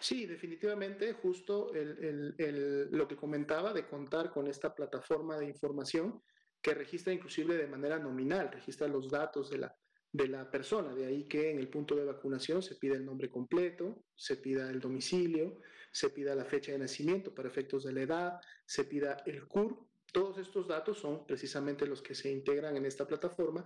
[0.00, 6.22] Sí, definitivamente, justo lo que comentaba de contar con esta plataforma de información
[6.60, 9.76] que registra inclusive de manera nominal, registra los datos de la,
[10.12, 13.30] de la persona, de ahí que en el punto de vacunación se pida el nombre
[13.30, 15.60] completo, se pida el domicilio,
[15.92, 19.78] se pida la fecha de nacimiento para efectos de la edad, se pida el CUR.
[20.12, 23.64] Todos estos datos son precisamente los que se integran en esta plataforma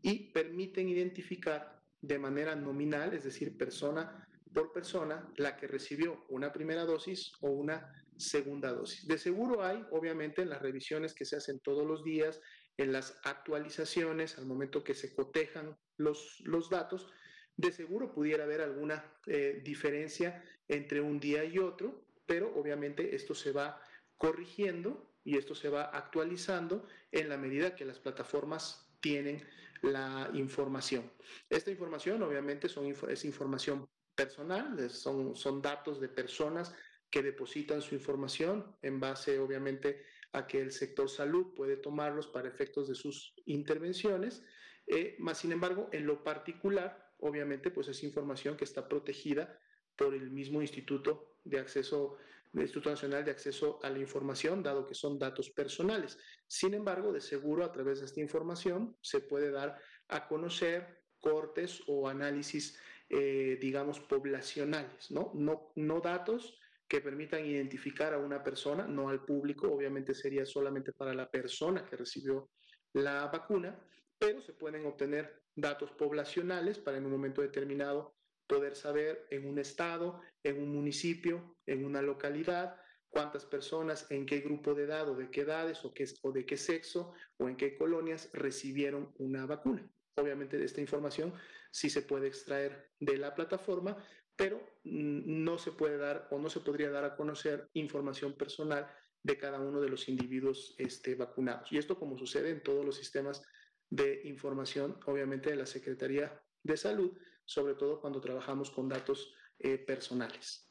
[0.00, 6.52] y permiten identificar de manera nominal, es decir, persona por persona, la que recibió una
[6.52, 9.06] primera dosis o una segunda dosis.
[9.06, 12.40] De seguro hay, obviamente, en las revisiones que se hacen todos los días,
[12.76, 17.08] en las actualizaciones, al momento que se cotejan los, los datos,
[17.56, 23.34] de seguro pudiera haber alguna eh, diferencia entre un día y otro, pero obviamente esto
[23.34, 23.80] se va
[24.16, 29.46] corrigiendo y esto se va actualizando en la medida que las plataformas tienen
[29.82, 31.10] la información.
[31.50, 36.74] Esta información obviamente son, es información personal, son, son datos de personas
[37.10, 42.48] que depositan su información en base obviamente a que el sector salud puede tomarlos para
[42.48, 44.42] efectos de sus intervenciones,
[44.86, 49.58] eh, más sin embargo, en lo particular, obviamente, pues es información que está protegida
[49.96, 52.16] por el mismo Instituto de Acceso,
[52.52, 56.18] el Instituto Nacional de Acceso a la Información, dado que son datos personales.
[56.46, 61.82] Sin embargo, de seguro, a través de esta información se puede dar a conocer cortes
[61.86, 62.78] o análisis,
[63.14, 65.32] eh, digamos, poblacionales, ¿no?
[65.34, 65.70] ¿no?
[65.76, 66.58] No datos
[66.88, 71.84] que permitan identificar a una persona, no al público, obviamente sería solamente para la persona
[71.84, 72.50] que recibió
[72.94, 73.78] la vacuna,
[74.18, 79.58] pero se pueden obtener datos poblacionales para en un momento determinado poder saber en un
[79.58, 82.76] estado, en un municipio, en una localidad,
[83.10, 86.46] cuántas personas, en qué grupo de edad o de qué edades o, qué, o de
[86.46, 89.86] qué sexo o en qué colonias recibieron una vacuna.
[90.16, 91.34] obviamente esta información
[91.72, 93.96] sí se puede extraer de la plataforma,
[94.36, 98.86] pero no se puede dar o no se podría dar a conocer información personal
[99.22, 101.72] de cada uno de los individuos este, vacunados.
[101.72, 103.42] Y esto como sucede en todos los sistemas
[103.88, 109.78] de información, obviamente de la Secretaría de Salud, sobre todo cuando trabajamos con datos eh,
[109.78, 110.68] personales.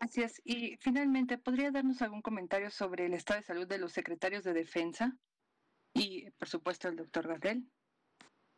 [0.00, 0.40] Así es.
[0.44, 4.52] Y finalmente, ¿podría darnos algún comentario sobre el estado de salud de los secretarios de
[4.52, 5.16] defensa
[5.94, 7.70] y, por supuesto, el doctor Gatel?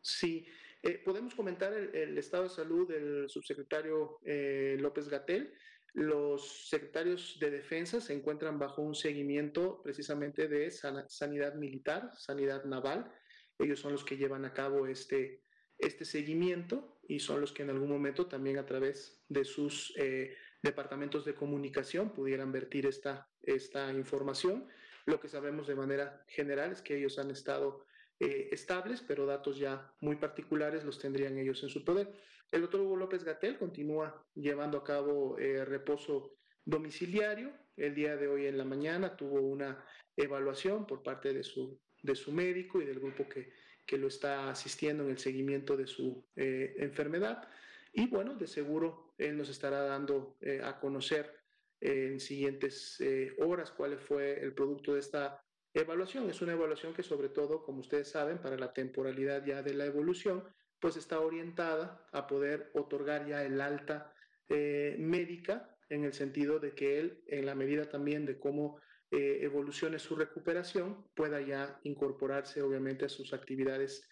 [0.01, 0.47] Sí,
[0.85, 5.55] eh, podemos comentar el, estado de salud del subsecretario eh, López Gatel.
[5.95, 13.11] Los secretarios de defensa se encuentran bajo un seguimiento precisamente de sanidad militar, sanidad naval.
[13.59, 15.41] Ellos son los que llevan a cabo este,
[15.79, 20.37] este seguimiento y son los que en algún momento también a través de sus eh,
[20.63, 24.69] departamentos de comunicación pudieran vertir esta, esta información.
[25.07, 27.87] Lo que sabemos de manera general es que ellos han estado
[28.21, 32.13] eh, estables, pero datos ya muy particulares los tendrían ellos en su poder.
[32.53, 37.53] El doctor Hugo López Gatel continúa llevando a cabo eh, reposo domiciliario.
[37.77, 39.85] El día de hoy en la mañana tuvo una
[40.17, 43.53] evaluación por parte de su, de su médico y del grupo que,
[43.85, 47.49] que lo está asistiendo en el seguimiento de su eh, enfermedad.
[47.93, 51.35] Y bueno, de seguro él nos estará dando eh, a conocer
[51.81, 53.03] en siguientes
[53.39, 55.44] horas cuál fue el producto de esta
[55.75, 56.31] evaluación.
[56.31, 59.85] Es una evaluación que sobre todo, como ustedes saben, para la temporalidad ya de la
[59.85, 60.45] evolución,
[60.81, 64.15] pues está orientada a poder otorgar ya el alta
[64.49, 70.01] eh, médica en el sentido de que él, en la medida también de cómo evolucione
[70.01, 74.09] su recuperación, pueda ya incorporarse obviamente a sus actividades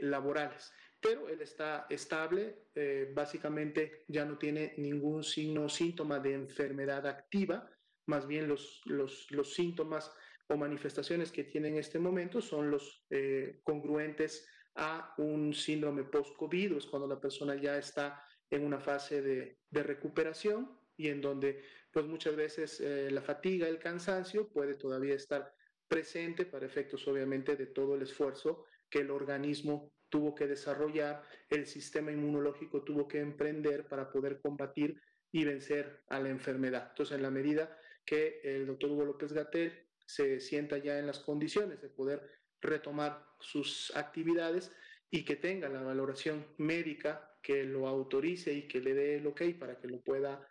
[0.00, 0.72] laborales
[1.02, 7.04] pero él está estable, eh, básicamente ya no tiene ningún signo o síntoma de enfermedad
[7.08, 7.68] activa,
[8.06, 10.12] más bien los, los, los, síntomas
[10.56, 16.86] manifestaciones que tiene en este momento son los eh, congruentes a un síndrome post-COVID, es
[16.86, 22.06] cuando la persona ya está en una fase de, de recuperación y en donde pues
[22.06, 25.54] muchas veces eh, la fatiga, el cansancio puede todavía estar
[25.88, 31.66] presente para efectos obviamente de todo el esfuerzo que el organismo tuvo que desarrollar, el
[31.66, 35.00] sistema inmunológico tuvo que emprender para poder combatir
[35.32, 36.88] y vencer a la enfermedad.
[36.90, 39.72] Entonces, en la medida que el doctor Hugo López Gatel
[40.12, 44.70] se sienta ya en las condiciones de poder retomar sus actividades
[45.10, 49.42] y que tenga la valoración médica que lo autorice y que le dé el ok
[49.58, 50.46] para que lo pueda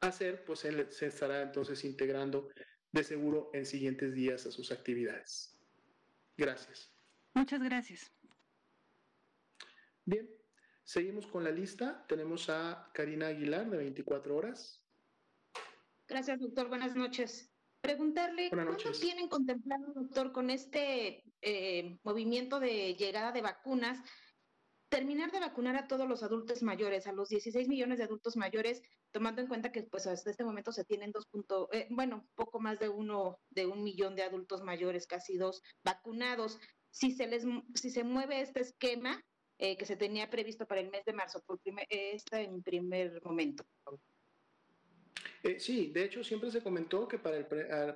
[0.00, 2.48] hacer, pues él se estará entonces integrando
[2.90, 5.56] de seguro en siguientes días a sus actividades.
[6.36, 6.92] Gracias.
[7.34, 8.12] Muchas gracias.
[10.04, 10.28] Bien,
[10.82, 12.04] seguimos con la lista.
[12.08, 14.84] Tenemos a Karina Aguilar de 24 horas.
[16.08, 16.68] Gracias, doctor.
[16.68, 17.55] Buenas noches.
[17.86, 24.00] Preguntarle, ¿cuándo tienen contemplado, doctor, con este eh, movimiento de llegada de vacunas,
[24.88, 28.82] terminar de vacunar a todos los adultos mayores, a los 16 millones de adultos mayores,
[29.12, 32.58] tomando en cuenta que pues hasta este momento se tienen dos puntos, eh, bueno, poco
[32.58, 36.58] más de uno, de un millón de adultos mayores, casi dos, vacunados.
[36.90, 37.44] Si se les,
[37.76, 39.24] si se mueve este esquema,
[39.58, 43.22] eh, que se tenía previsto para el mes de marzo, por primer, esta en primer
[43.22, 43.64] momento.
[45.42, 47.46] Eh, sí, de hecho siempre se comentó que para el,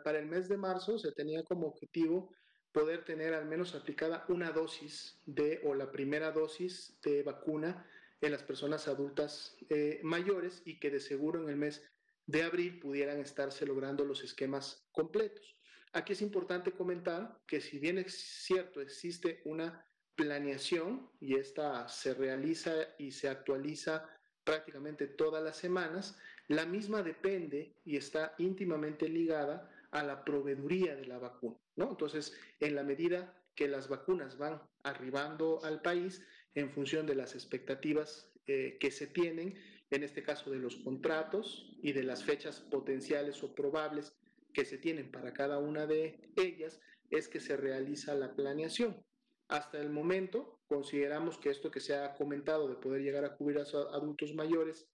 [0.03, 2.33] para el mes de marzo se tenía como objetivo
[2.73, 7.87] poder tener al menos aplicada una dosis de o la primera dosis de vacuna
[8.21, 11.83] en las personas adultas eh, mayores y que de seguro en el mes
[12.27, 15.57] de abril pudieran estarse logrando los esquemas completos.
[15.93, 22.15] Aquí es importante comentar que si bien es cierto existe una planeación y esta se
[22.15, 24.09] realiza y se actualiza
[24.45, 26.17] prácticamente todas las semanas,
[26.51, 31.91] la misma depende y está íntimamente ligada a la proveeduría de la vacuna, ¿no?
[31.91, 36.27] Entonces, en la medida que las vacunas van arribando al país
[36.57, 39.55] en función de las expectativas eh, que se tienen,
[39.93, 44.13] en este caso de los contratos y de las fechas potenciales o probables
[44.53, 46.81] que se tienen para cada una de ellas,
[47.11, 49.01] es que se realiza la planeación.
[49.47, 53.61] Hasta el momento, consideramos que esto que se ha comentado de poder llegar a cubrir
[53.61, 54.90] a adultos mayores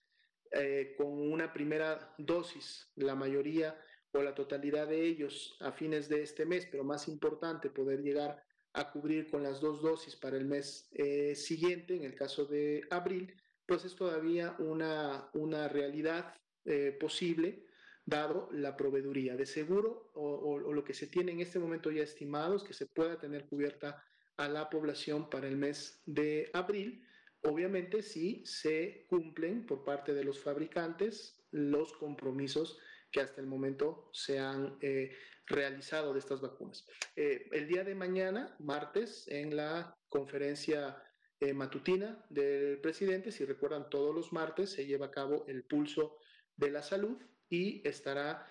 [0.59, 3.79] eh, con una primera dosis, la mayoría
[4.13, 8.43] o la totalidad de ellos a fines de este mes, pero más importante, poder llegar
[8.73, 12.87] a cubrir con las dos dosis para el mes eh, siguiente, en el caso de
[12.91, 13.35] abril,
[13.67, 16.35] pues es todavía una, una realidad
[16.65, 17.65] eh, posible
[18.05, 19.37] dado la proveeduría.
[19.37, 22.75] De seguro, o, o, lo que se tiene en este momento ya estimado es que
[22.75, 24.03] se pueda tener cubierta
[24.37, 27.06] a la población para el mes de abril,
[27.47, 32.79] obviamente si se cumplen por parte de los fabricantes los compromisos
[33.11, 35.17] que hasta el momento se han eh,
[35.47, 36.87] realizado de estas vacunas.
[37.15, 41.03] Eh, el día de mañana, martes, en la conferencia
[41.39, 43.31] eh, matutina del presidente.
[43.31, 46.19] Si recuerdan, todos los martes se lleva a cabo el pulso
[46.57, 47.17] de la salud
[47.49, 48.47] y estará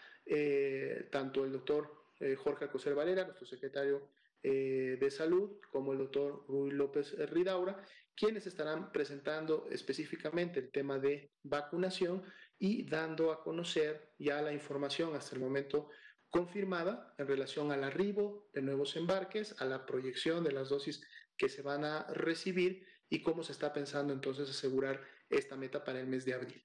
[1.11, 4.09] tanto el doctor Jorge Alcocer Valera, nuestro secretario
[4.41, 7.85] de salud, como el doctor Rui López Ridaura,
[8.15, 12.23] quienes estarán presentando específicamente el tema de vacunación
[12.57, 15.89] y dando a conocer ya la información hasta el momento
[16.29, 21.01] confirmada en relación al arribo de nuevos embarques, a la proyección de las dosis
[21.37, 25.99] que se van a recibir y cómo se está pensando entonces asegurar esta meta para
[25.99, 26.63] el mes de abril.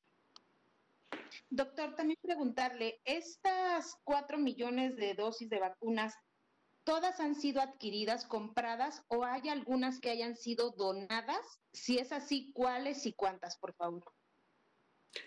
[1.48, 6.14] Doctor, también preguntarle, ¿estas cuatro millones de dosis de vacunas,
[6.90, 11.60] todas han sido adquiridas, compradas o hay algunas que hayan sido donadas?
[11.72, 14.02] Si es así, ¿cuáles y cuántas, por favor?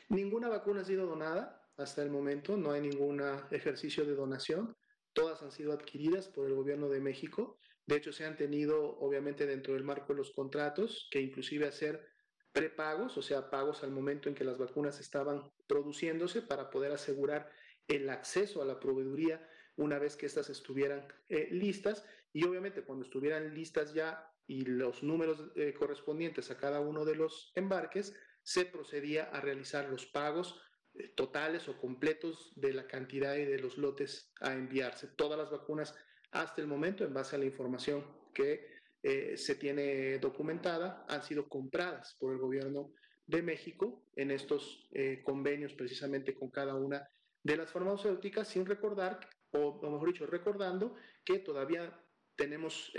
[0.10, 4.76] Ninguna vacuna ha sido donada hasta el momento, no hay ningún ejercicio de donación.
[5.14, 7.58] Todas han sido adquiridas por el gobierno de México.
[7.86, 12.06] De hecho, se han tenido, obviamente, dentro del marco de los contratos, que inclusive hacer
[12.52, 17.50] prepagos, o sea, pagos al momento en que las vacunas estaban produciéndose para poder asegurar
[17.88, 22.06] el acceso a la proveeduría una vez que éstas estuvieran eh, listas.
[22.32, 27.16] Y obviamente cuando estuvieran listas ya y los números eh, correspondientes a cada uno de
[27.16, 28.14] los embarques,
[28.44, 30.60] se procedía a realizar los pagos
[30.96, 35.08] eh, totales o completos de la cantidad y de los lotes a enviarse.
[35.08, 35.96] Todas las vacunas
[36.32, 41.50] hasta el momento, en base a la información que eh, se tiene documentada, han sido
[41.50, 42.94] compradas por el gobierno
[43.26, 47.08] de México en estos eh, convenios precisamente con cada una
[47.42, 49.20] de las farmacéuticas, sin recordar,
[49.54, 52.00] o, mejor dicho, recordando que todavía
[52.36, 52.92] tenemos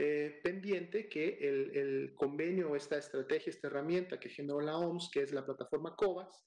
[0.44, 5.32] pendiente que el, el, convenio, esta estrategia, esta herramienta que generó la OMS, que es
[5.32, 6.44] la plataforma COVAX,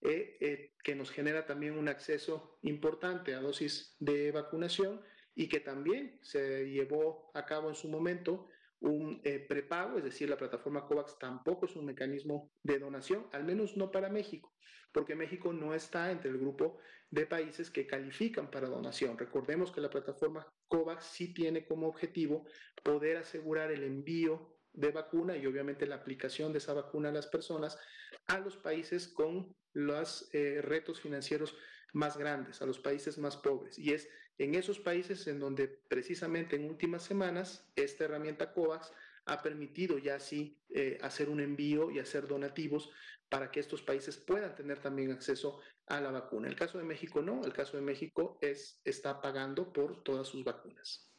[0.00, 5.02] eh, eh, que nos genera también un acceso importante a dosis de vacunación
[5.34, 8.48] y que también se llevó a cabo en su momento
[8.80, 13.44] un eh, prepago, es decir, la plataforma COVAX tampoco es un mecanismo de donación, al
[13.44, 14.54] menos no para México,
[14.92, 16.78] porque México no está entre el grupo
[17.10, 19.18] de países que califican para donación.
[19.18, 22.46] Recordemos que la plataforma COVAX sí tiene como objetivo
[22.82, 27.26] poder asegurar el envío de vacuna y obviamente la aplicación de esa vacuna a las
[27.26, 27.78] personas
[28.26, 31.56] a los países con los eh, retos financieros
[31.92, 33.78] más grandes, a los países más pobres.
[33.78, 34.08] Y es
[34.38, 38.92] en esos países en donde precisamente en últimas semanas esta herramienta COVAX
[39.26, 42.90] ha permitido ya así eh, hacer un envío y hacer donativos
[43.28, 46.48] para que estos países puedan tener también acceso a la vacuna.
[46.48, 50.44] El caso de México no, el caso de México es, está pagando por todas sus
[50.44, 51.10] vacunas.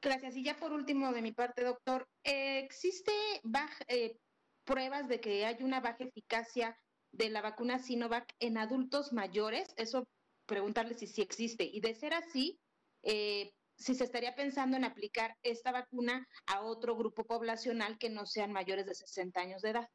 [0.00, 0.36] Gracias.
[0.36, 3.12] Y ya por último de mi parte, doctor, ¿existe
[3.88, 4.16] eh,
[4.64, 6.78] pruebas de que hay una baja eficacia
[7.12, 9.74] de la vacuna Sinovac en adultos mayores?
[9.76, 10.06] Eso
[10.48, 11.62] preguntarle si sí existe.
[11.64, 12.58] Y de ser así,
[13.04, 18.26] eh, si se estaría pensando en aplicar esta vacuna a otro grupo poblacional que no
[18.26, 19.88] sean mayores de 60 años de edad.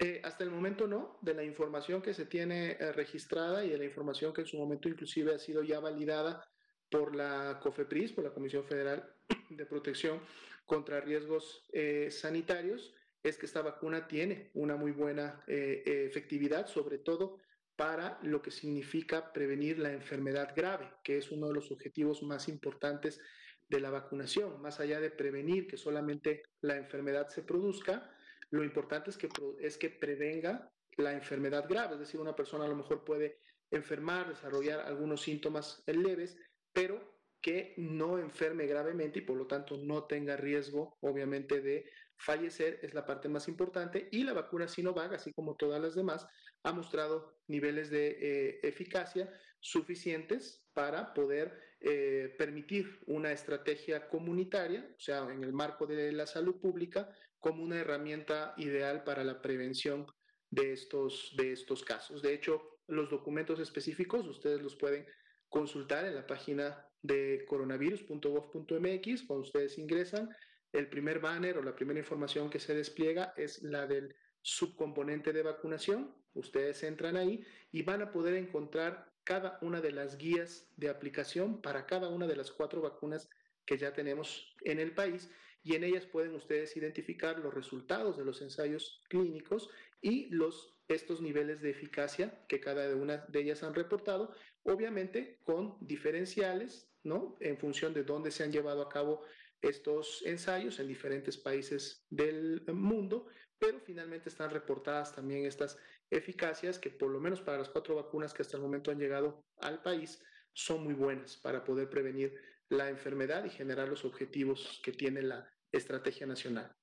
[0.00, 3.84] Eh, hasta el momento no, de la información que se tiene registrada y de la
[3.84, 6.46] información que en su momento inclusive ha sido ya validada
[6.90, 9.12] por la COFEPRIS, por la Comisión Federal
[9.50, 10.20] de Protección
[10.66, 16.98] contra Riesgos eh, Sanitarios, es que esta vacuna tiene una muy buena eh, efectividad, sobre
[16.98, 17.38] todo
[17.78, 22.48] para lo que significa prevenir la enfermedad grave, que es uno de los objetivos más
[22.48, 23.20] importantes
[23.68, 24.60] de la vacunación.
[24.60, 28.12] Más allá de prevenir que solamente la enfermedad se produzca,
[28.50, 29.28] lo importante es que,
[29.60, 33.38] es que prevenga la enfermedad grave, es decir, una persona a lo mejor puede
[33.70, 36.36] enfermar, desarrollar algunos síntomas leves,
[36.72, 42.80] pero que no enferme gravemente y por lo tanto no tenga riesgo, obviamente, de fallecer,
[42.82, 44.08] es la parte más importante.
[44.10, 46.26] Y la vacuna Sinovac, así como todas las demás,
[46.62, 55.00] ha mostrado niveles de eh, eficacia suficientes para poder eh, permitir una estrategia comunitaria, o
[55.00, 60.06] sea, en el marco de la salud pública, como una herramienta ideal para la prevención
[60.50, 62.22] de estos, de estos casos.
[62.22, 65.06] De hecho, los documentos específicos ustedes los pueden
[65.48, 69.22] consultar en la página de coronavirus.gov.mx.
[69.24, 70.28] Cuando ustedes ingresan,
[70.72, 75.42] el primer banner o la primera información que se despliega es la del subcomponente de
[75.42, 76.14] vacunación.
[76.38, 81.60] Ustedes entran ahí y van a poder encontrar cada una de las guías de aplicación
[81.60, 83.28] para cada una de las cuatro vacunas
[83.66, 85.30] que ya tenemos en el país
[85.62, 89.68] y en ellas pueden ustedes identificar los resultados de los ensayos clínicos
[90.00, 94.32] y los estos niveles de eficacia que cada una de ellas han reportado,
[94.62, 97.36] obviamente con diferenciales, ¿no?
[97.40, 99.22] En función de dónde se han llevado a cabo
[99.60, 103.26] estos ensayos en diferentes países del mundo,
[103.58, 105.76] pero finalmente están reportadas también estas
[106.10, 109.44] eficacias que por lo menos para las cuatro vacunas que hasta el momento han llegado
[109.60, 112.34] al país son muy buenas para poder prevenir
[112.68, 116.74] la enfermedad y generar los objetivos que tiene la estrategia nacional.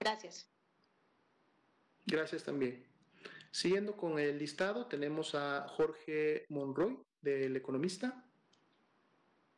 [0.00, 0.50] Gracias.
[2.06, 2.86] Gracias también.
[3.50, 8.24] Siguiendo con el listado, tenemos a Jorge Monroy, del Economista.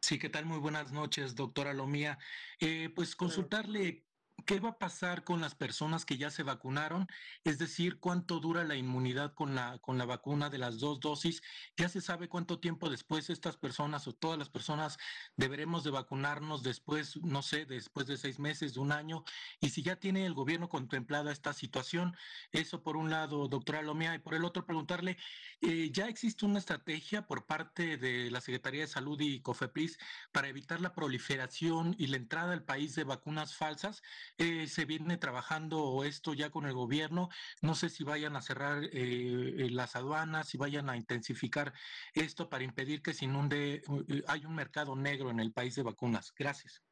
[0.00, 0.46] Sí, ¿qué tal?
[0.46, 2.18] Muy buenas noches, doctora Lomía.
[2.60, 4.05] Eh, pues consultarle
[4.44, 7.08] ¿Qué va a pasar con las personas que ya se vacunaron?
[7.42, 11.42] Es decir, ¿cuánto dura la inmunidad con la, con la vacuna de las dos dosis?
[11.76, 14.98] ¿Ya se sabe cuánto tiempo después estas personas o todas las personas
[15.36, 19.24] deberemos de vacunarnos después, no sé, después de seis meses, de un año?
[19.58, 22.14] Y si ya tiene el gobierno contemplada esta situación,
[22.52, 25.16] eso por un lado, doctora Lomía, y por el otro preguntarle,
[25.60, 29.98] eh, ¿ya existe una estrategia por parte de la Secretaría de Salud y COFEPRIS
[30.30, 34.02] para evitar la proliferación y la entrada al país de vacunas falsas?
[34.38, 37.28] Eh, se viene trabajando esto ya con el gobierno.
[37.62, 41.72] No sé si vayan a cerrar eh, eh, las aduanas, si vayan a intensificar
[42.14, 43.82] esto para impedir que se inunde,
[44.26, 46.32] hay un mercado negro en el país de vacunas.
[46.36, 46.82] Gracias.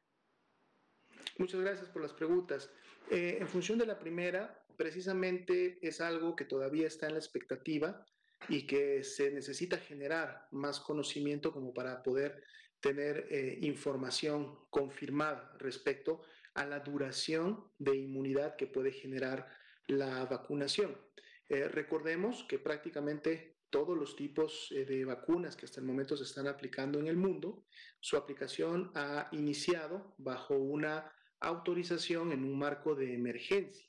[1.37, 2.69] Muchas gracias por las preguntas.
[3.09, 8.05] en función de la primera, precisamente es algo que todavía está en la expectativa
[8.49, 12.43] y que se necesita generar más conocimiento como para poder
[12.79, 13.27] tener
[13.61, 16.23] información confirmada respecto
[16.55, 19.47] a la duración de inmunidad que puede generar
[19.87, 20.97] la vacunación.
[21.47, 26.23] Eh, recordemos que prácticamente todos los tipos eh, de vacunas que hasta el momento se
[26.23, 27.65] están aplicando en el mundo,
[27.99, 33.87] su aplicación ha iniciado bajo una autorización en un marco de emergencia.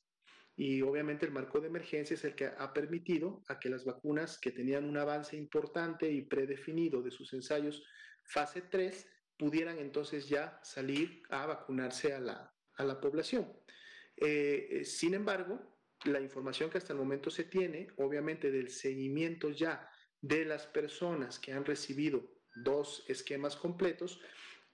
[0.57, 4.39] Y obviamente el marco de emergencia es el que ha permitido a que las vacunas
[4.39, 7.85] que tenían un avance importante y predefinido de sus ensayos
[8.25, 9.07] fase 3
[9.39, 13.53] pudieran entonces ya salir a vacunarse a la, a la población.
[14.17, 15.61] Eh, eh, sin embargo,
[16.05, 21.39] la información que hasta el momento se tiene, obviamente del seguimiento ya de las personas
[21.39, 22.23] que han recibido
[22.55, 24.21] dos esquemas completos,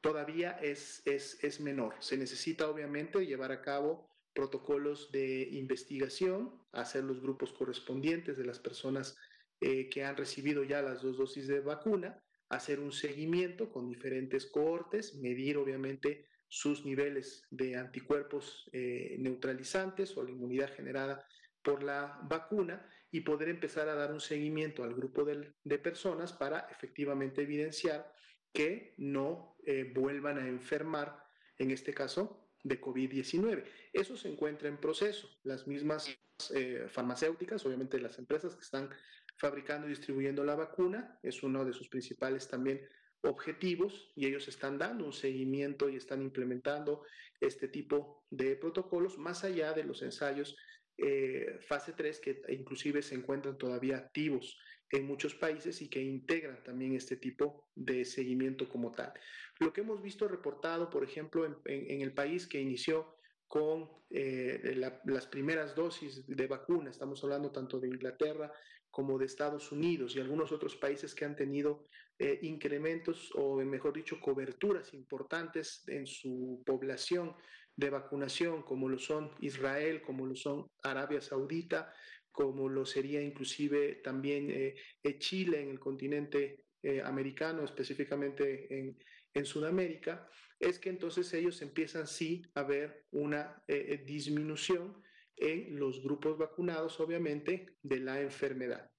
[0.00, 1.94] todavía es, es, menor.
[2.00, 8.58] Se necesita obviamente llevar a cabo protocolos de investigación, hacer los grupos correspondientes de las
[8.58, 9.16] personas
[9.60, 14.46] eh, que han recibido ya las dos dosis de vacuna, hacer un seguimiento con diferentes
[14.46, 21.26] cohortes, medir obviamente sus niveles de anticuerpos eh, neutralizantes o la inmunidad generada
[21.62, 26.68] por la vacuna y poder empezar a dar un seguimiento al grupo de, personas para
[26.70, 28.12] efectivamente evidenciar
[28.52, 31.24] que no eh, vuelvan a enfermar,
[31.56, 33.64] en este caso, de COVID-19.
[33.94, 35.30] Eso se encuentra en proceso.
[35.44, 36.14] Las mismas
[36.54, 38.90] eh, farmacéuticas, obviamente las empresas que están
[39.38, 42.86] fabricando y distribuyendo la vacuna, es uno de sus principales también
[43.22, 47.04] objetivos y ellos están dando un seguimiento y están implementando
[47.40, 50.56] este tipo de protocolos más allá de los ensayos
[50.98, 54.58] eh, fase 3 que inclusive se encuentran todavía activos
[54.90, 59.12] en muchos países y que integran también este tipo de seguimiento como tal.
[59.58, 63.16] Lo que hemos visto reportado, por ejemplo, en, el país que inició
[63.48, 68.52] con eh, las primeras dosis de vacuna, estamos hablando tanto de Inglaterra
[68.90, 71.86] como de Estados Unidos y algunos otros países que han tenido
[72.22, 77.34] eh, incrementos o, mejor dicho, coberturas importantes en su población
[77.74, 81.92] de vacunación, como lo son Israel, como lo son Arabia Saudita,
[82.30, 86.64] como lo sería inclusive también eh, eh, Chile en el continente
[87.04, 88.96] americano, específicamente en,
[89.34, 90.28] en, Sudamérica,
[90.60, 93.64] es que entonces ellos empiezan sí a ver una
[94.04, 95.00] disminución
[95.36, 98.91] en los grupos vacunados, obviamente, de la enfermedad.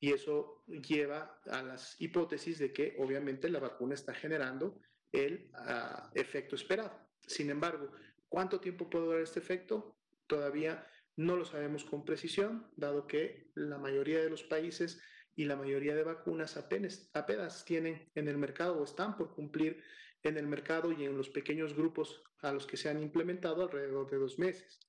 [0.00, 4.80] Y eso lleva a las hipótesis de que, obviamente, la vacuna está generando
[5.12, 7.08] el ah, efecto esperado.
[7.26, 7.92] Sin embargo,
[8.28, 9.98] ¿cuánto tiempo puede durar este efecto?
[10.26, 10.86] Todavía
[11.16, 15.02] no lo sabemos con precisión, dado que la mayoría de los países
[15.34, 19.82] y la mayoría de vacunas apenas, apenas tienen en el mercado o están por cumplir
[20.22, 24.10] en el mercado y en los pequeños grupos a los que se han implementado alrededor
[24.10, 24.80] de dos meses.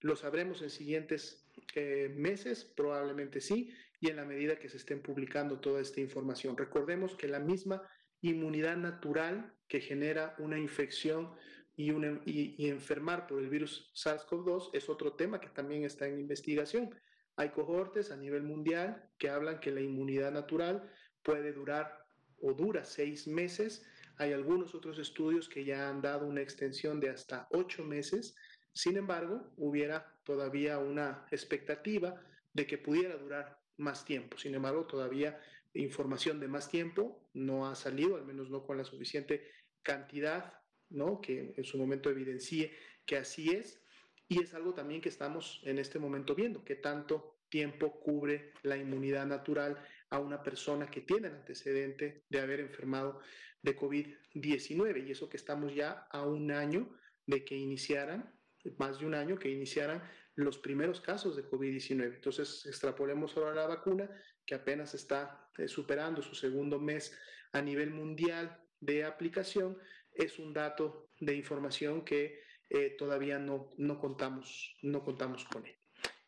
[0.00, 3.72] Lo sabremos en siguientes eh, meses, probablemente sí,
[4.04, 6.56] y en la medida que se estén publicando toda esta información.
[6.56, 7.82] Recordemos que la misma
[8.20, 11.34] inmunidad natural que genera una infección
[11.76, 11.90] y,
[12.26, 16.94] y, enfermar por el virus SARS-CoV-2 es otro tema que también está en investigación.
[17.36, 20.88] Hay cohortes a nivel mundial que hablan que la inmunidad natural
[21.22, 22.06] puede durar
[22.42, 23.84] o dura seis meses.
[24.18, 28.36] Hay algunos otros estudios que ya han dado una extensión de hasta ocho meses
[28.74, 32.20] sin embargo, hubiera todavía una expectativa
[32.52, 34.38] de que pudiera durar más tiempo.
[34.38, 35.40] Sin embargo, todavía
[35.74, 39.50] información de más tiempo no ha salido, al menos no con la suficiente
[39.82, 40.60] cantidad,
[40.90, 41.20] ¿no?
[41.20, 42.72] Que en su momento evidencie
[43.04, 43.80] que así es.
[44.28, 48.76] Y es algo también que estamos en este momento viendo, que tanto tiempo cubre la
[48.76, 49.78] inmunidad natural
[50.10, 53.20] a una persona que tiene el antecedente de haber enfermado
[53.62, 55.06] de COVID-19.
[55.06, 56.96] Y eso que estamos ya a un año
[57.26, 58.32] de que iniciaran,
[58.78, 60.02] más de un año, que iniciaran
[60.36, 62.14] los primeros casos de COVID-19.
[62.16, 64.10] Entonces, extrapolemos ahora la vacuna,
[64.44, 67.16] que apenas está eh, superando su segundo mes
[67.52, 69.78] a nivel mundial de aplicación,
[70.12, 75.76] es un dato de información que eh, todavía no, no, contamos, no contamos con él.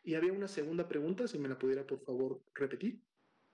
[0.03, 3.01] Y había una segunda pregunta, si me la pudiera por favor repetir.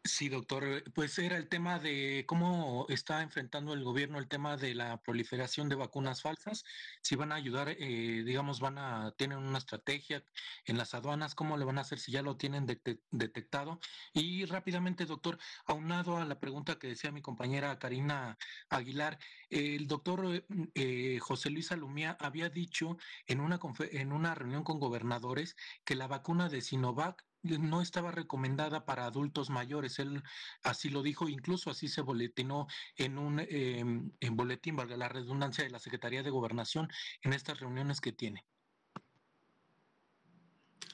[0.05, 0.83] Sí, doctor.
[0.93, 5.69] Pues era el tema de cómo está enfrentando el gobierno el tema de la proliferación
[5.69, 6.65] de vacunas falsas.
[7.01, 10.25] Si van a ayudar, eh, digamos, van a tienen una estrategia
[10.65, 12.65] en las aduanas, cómo le van a hacer si ya lo tienen
[13.11, 13.79] detectado.
[14.13, 18.37] Y rápidamente, doctor, aunado a la pregunta que decía mi compañera Karina
[18.69, 20.45] Aguilar, el doctor
[20.75, 23.57] eh, José Luis Alumía había dicho en una
[23.91, 29.49] en una reunión con gobernadores que la vacuna de Sinovac no estaba recomendada para adultos
[29.49, 29.99] mayores.
[29.99, 30.23] Él
[30.63, 35.63] así lo dijo, incluso así se boletinó en un em, en boletín, valga la redundancia,
[35.63, 36.87] de la Secretaría de Gobernación
[37.21, 38.45] en estas reuniones que tiene.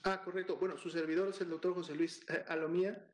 [0.04, 0.58] Ah, correcto.
[0.58, 3.06] Bueno, su servidor es el doctor José Luis eh, Alomía,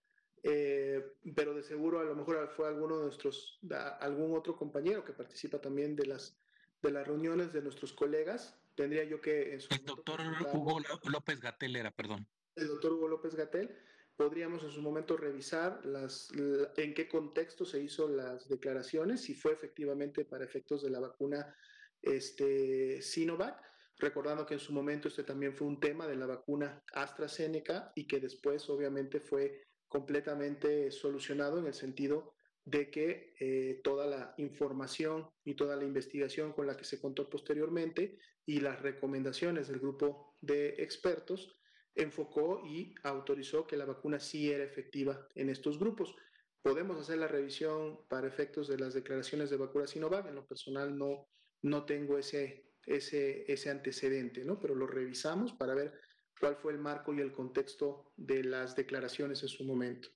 [0.44, 1.04] eh,
[1.36, 3.60] pero de seguro a lo mejor fue alguno de nuestros,
[4.00, 6.38] algún otro compañero que participa también de las,
[6.82, 8.60] de las reuniones de nuestros colegas.
[8.76, 9.56] Tendría yo que...
[9.56, 10.22] el doctor
[10.54, 13.76] Hugo López Gatel era, perdón el doctor Hugo López Gatel,
[14.16, 16.30] podríamos en su momento revisar las,
[16.78, 21.56] en qué contexto se hizo las declaraciones, si fue efectivamente para efectos de la vacuna
[22.02, 23.62] este, Sinovac,
[23.98, 28.08] recordando que en su momento este también fue un tema de la vacuna AstraZeneca y
[28.08, 32.36] que después obviamente fue completamente solucionado en el sentido
[32.66, 37.30] de que eh, toda la información y toda la investigación con la que se contó
[37.30, 41.60] posteriormente y las recomendaciones del grupo de expertos
[41.96, 46.16] enfocó y autorizó que la vacuna sí era efectiva en estos grupos.
[46.62, 50.28] Podemos hacer la revisión para efectos de las declaraciones de vacuna Sinovac.
[50.28, 51.28] En lo personal no,
[51.62, 54.60] no tengo ese, ese, ese antecedente, ¿no?
[54.60, 56.00] pero lo revisamos para ver
[56.40, 60.10] cuál fue el marco y el contexto de las declaraciones en su momento.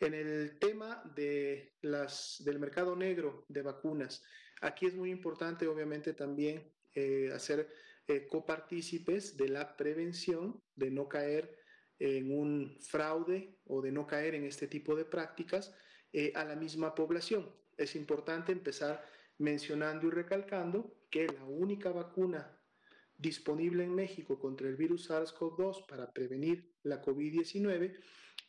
[0.00, 4.22] En el tema de las, del mercado negro de vacunas,
[4.60, 7.68] aquí es muy importante obviamente también eh, hacer
[8.10, 11.56] eh, copartícipes de la prevención, de no caer
[12.00, 15.72] en un fraude o de no caer en este tipo de prácticas
[16.12, 17.54] eh, a la misma población.
[17.76, 19.04] Es importante empezar
[19.38, 22.60] mencionando y recalcando que la única vacuna
[23.16, 27.96] disponible en México contra el virus SARS-CoV-2 para prevenir la COVID-19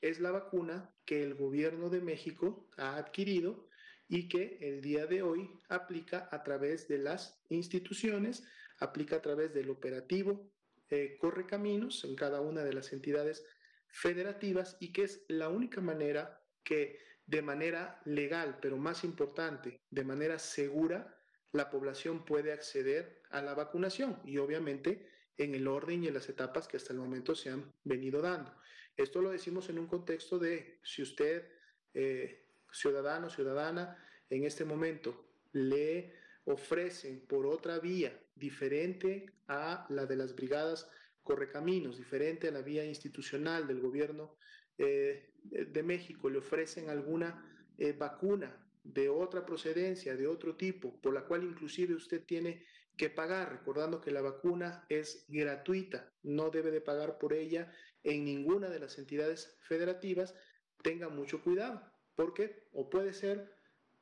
[0.02, 3.68] es la vacuna que el gobierno de México ha adquirido
[4.08, 8.44] y que el día de hoy aplica a través de las instituciones
[8.82, 10.52] aplica a través del operativo
[10.90, 13.46] eh, Corre Caminos en cada una de las entidades
[13.88, 20.04] federativas y que es la única manera que de manera legal, pero más importante, de
[20.04, 21.18] manera segura,
[21.54, 26.28] la población puede acceder a la vacunación y obviamente en el orden y en las
[26.28, 28.54] etapas que hasta el momento se han venido dando.
[28.98, 31.48] Esto lo decimos en un contexto de si usted,
[31.94, 33.98] eh, ciudadano, ciudadana,
[34.30, 36.14] en este momento le
[36.46, 40.90] ofrecen por otra vía diferente a la de las brigadas
[41.24, 44.38] Correcaminos, diferente a la vía institucional del gobierno
[44.80, 47.46] eh, de México, le ofrecen alguna
[47.78, 52.66] eh, vacuna de otra procedencia, de otro tipo, por la cual inclusive usted tiene
[52.98, 57.72] que pagar, recordando que la vacuna es gratuita, no debe de pagar por ella
[58.04, 60.36] en ninguna de las entidades federativas,
[60.82, 61.84] tenga mucho cuidado,
[62.16, 63.56] porque o puede ser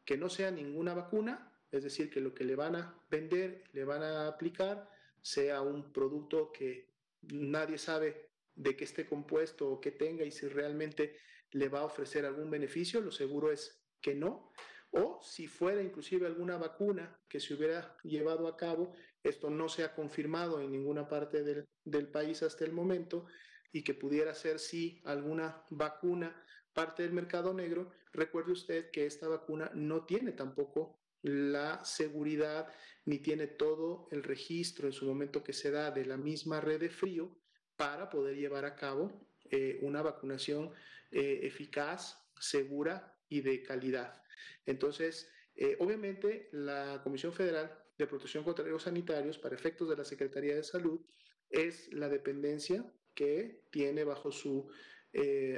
[0.06, 3.84] que no sea ninguna vacuna es decir, que lo que le van a vender, le
[3.84, 4.89] van a aplicar,
[5.22, 6.89] sea un producto que
[7.22, 11.17] nadie sabe de qué esté compuesto o qué tenga y si realmente
[11.51, 14.51] le va a ofrecer algún beneficio, lo seguro es que no.
[14.91, 18.93] O si fuera inclusive alguna vacuna que se hubiera llevado a cabo,
[19.24, 23.28] esto no se ha confirmado en ninguna parte del, del país hasta el momento
[23.72, 26.43] y que pudiera ser sí alguna vacuna
[26.74, 32.74] parte del mercado negro, recuerde usted que esta vacuna no tiene tampoco la seguridad
[33.05, 36.80] ni tiene todo el registro en su momento que se da de la misma red
[36.80, 37.36] de frío
[37.76, 40.72] para poder llevar a cabo eh, una vacunación
[41.11, 44.22] eh, eficaz, segura y de calidad.
[44.65, 50.05] Entonces, eh, obviamente, la Comisión Federal de Protección contra Riesgos Sanitarios, para efectos de la
[50.05, 51.01] Secretaría de Salud,
[51.49, 54.70] es la dependencia que tiene bajo su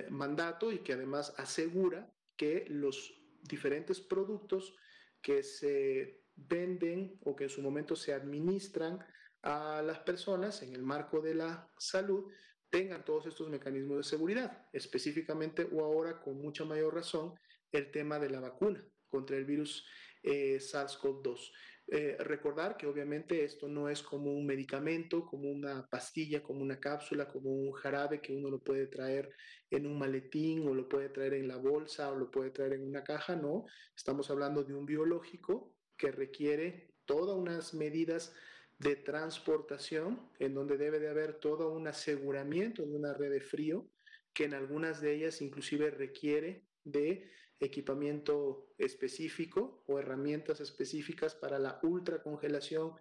[0.09, 4.73] mandato y que además asegura que los diferentes productos
[5.21, 8.99] que se venden o que en su momento se administran
[9.43, 12.31] a las personas en el marco de la salud
[12.71, 17.35] tengan todos estos mecanismos de seguridad, específicamente o ahora con mucha mayor razón
[17.71, 19.85] el tema de la vacuna contra el virus
[20.23, 21.51] eh, SARS-CoV-2.
[21.93, 26.79] Eh, recordar que obviamente esto no es como un medicamento, como una pastilla, como una
[26.79, 29.29] cápsula, como un jarabe que uno lo puede traer
[29.69, 32.87] en un maletín o lo puede traer en la bolsa o lo puede traer en
[32.87, 33.65] una caja, no.
[33.93, 38.33] Estamos hablando de un biológico que requiere todas unas medidas
[38.79, 43.85] de transportación en donde debe de haber todo un aseguramiento de una red de frío
[44.31, 47.29] que en algunas de ellas inclusive requiere de
[47.61, 52.95] equipamiento específico o herramientas específicas para la ultracongelación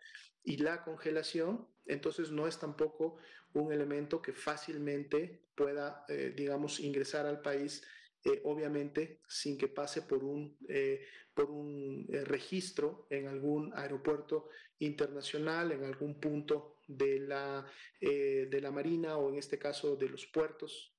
[0.44, 3.16] y la congelación, entonces no es tampoco
[3.54, 7.82] un elemento que fácilmente pueda, eh, digamos, ingresar al país,
[8.24, 14.48] eh, obviamente sin que pase por un, eh, por un registro en algún aeropuerto
[14.78, 17.64] internacional, en algún punto de la,
[18.00, 20.96] de la Marina o en este caso de los puertos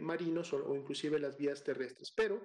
[0.00, 2.10] marinos o, o inclusive las vías terrestres.
[2.10, 2.40] Pero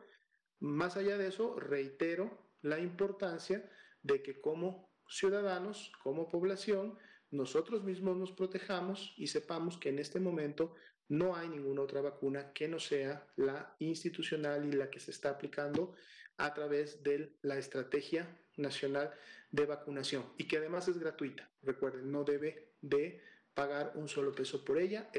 [0.62, 3.70] más allá de eso, reitero la importancia
[4.04, 6.98] de que como ciudadanos, como población,
[7.32, 10.76] nosotros mismos nos protejamos y sepamos que en este momento
[11.10, 15.32] no hay ninguna otra vacuna que no sea la institucional y la que se está
[15.32, 15.94] aplicando
[16.38, 19.12] a través de la Estrategia Nacional
[19.50, 21.50] de Vacunación y que además es gratuita.
[21.64, 23.22] Recuerden, no debe de
[23.54, 25.12] pagar un solo peso por ella.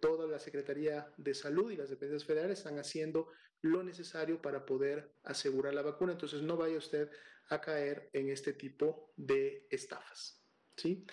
[0.00, 3.28] toda la Secretaría de Salud y las dependencias federales están haciendo
[3.62, 6.12] lo necesario para poder asegurar la vacuna.
[6.12, 7.10] Entonces no vaya usted
[7.48, 10.42] a caer en este tipo de estafas.
[10.76, 11.04] ¿sí?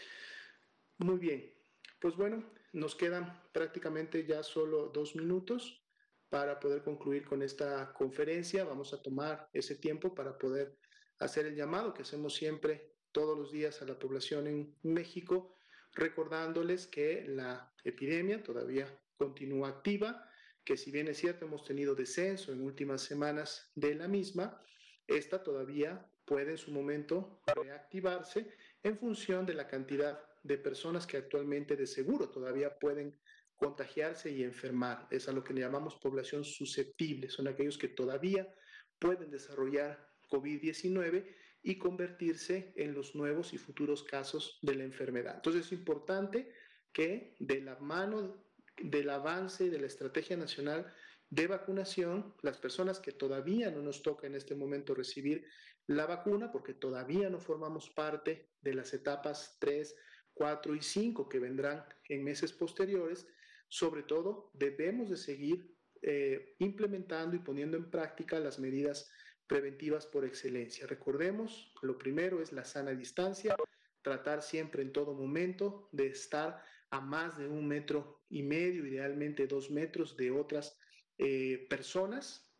[0.97, 1.53] Muy bien.
[1.99, 2.43] Pues bueno,
[2.73, 5.81] nos quedan prácticamente ya solo dos minutos
[6.29, 8.65] para poder concluir con esta conferencia.
[8.65, 10.77] Vamos a tomar ese tiempo para poder
[11.19, 15.55] hacer el llamado que hacemos siempre todos los días a la población en México,
[15.93, 20.29] recordándoles que la epidemia todavía continúa activa,
[20.65, 24.59] que si bien es cierto hemos tenido descenso en últimas semanas de la misma,
[25.07, 28.51] esta todavía puede en su momento reactivarse
[28.83, 33.15] en función de la cantidad de personas que actualmente de seguro todavía pueden
[33.55, 35.07] contagiarse y enfermar.
[35.11, 37.29] Es a lo que llamamos población susceptible.
[37.29, 38.51] Son aquellos que todavía
[38.99, 45.35] pueden desarrollar COVID-19 y convertirse en los nuevos y futuros casos de la enfermedad.
[45.35, 46.51] Entonces es importante
[46.91, 48.44] que de la mano
[48.81, 50.91] del avance de la Estrategia Nacional
[51.29, 55.45] de Vacunación, las personas que todavía no nos toca en este momento recibir
[55.87, 59.95] la vacuna, porque todavía no formamos parte de las etapas 3,
[60.33, 63.27] 4 y 5 que vendrán en meses posteriores,
[63.67, 69.11] sobre todo debemos de seguir eh, implementando y poniendo en práctica las medidas
[69.47, 70.87] preventivas por excelencia.
[70.87, 73.55] Recordemos, lo primero es la sana distancia,
[74.01, 79.47] tratar siempre en todo momento de estar a más de un metro y medio, idealmente
[79.47, 80.77] dos metros de otras
[81.17, 82.51] eh, personas,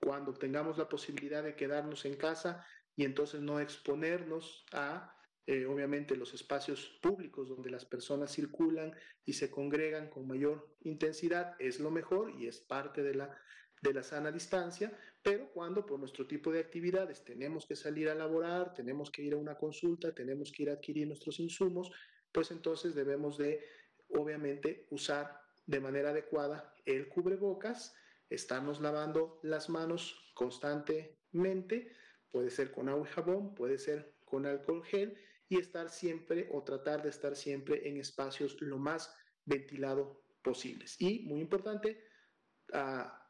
[0.00, 2.64] cuando tengamos la posibilidad de quedarnos en casa
[2.94, 5.14] y entonces no exponernos a,
[5.46, 8.94] eh, obviamente, los espacios públicos donde las personas circulan
[9.24, 13.36] y se congregan con mayor intensidad, es lo mejor y es parte de la,
[13.82, 18.14] de la sana distancia, pero cuando por nuestro tipo de actividades tenemos que salir a
[18.14, 21.90] laborar, tenemos que ir a una consulta, tenemos que ir a adquirir nuestros insumos,
[22.32, 23.64] pues entonces debemos de,
[24.08, 27.94] obviamente, usar de manera adecuada el cubrebocas,
[28.30, 31.92] estarnos lavando las manos constantemente,
[32.30, 35.16] puede ser con agua y jabón, puede ser con alcohol gel
[35.48, 39.14] y estar siempre o tratar de estar siempre en espacios lo más
[39.44, 40.96] ventilado posibles.
[41.00, 42.04] Y muy importante,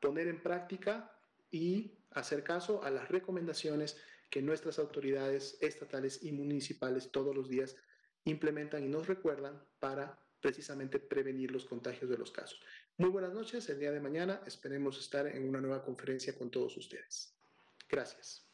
[0.01, 1.17] poner en práctica
[1.51, 3.97] y hacer caso a las recomendaciones
[4.31, 7.77] que nuestras autoridades estatales y municipales todos los días
[8.31, 12.61] implementan y nos recuerdan para precisamente prevenir los contagios de los casos.
[12.97, 16.77] Muy buenas noches, el día de mañana esperemos estar en una nueva conferencia con todos
[16.77, 17.35] ustedes.
[17.89, 18.48] Gracias.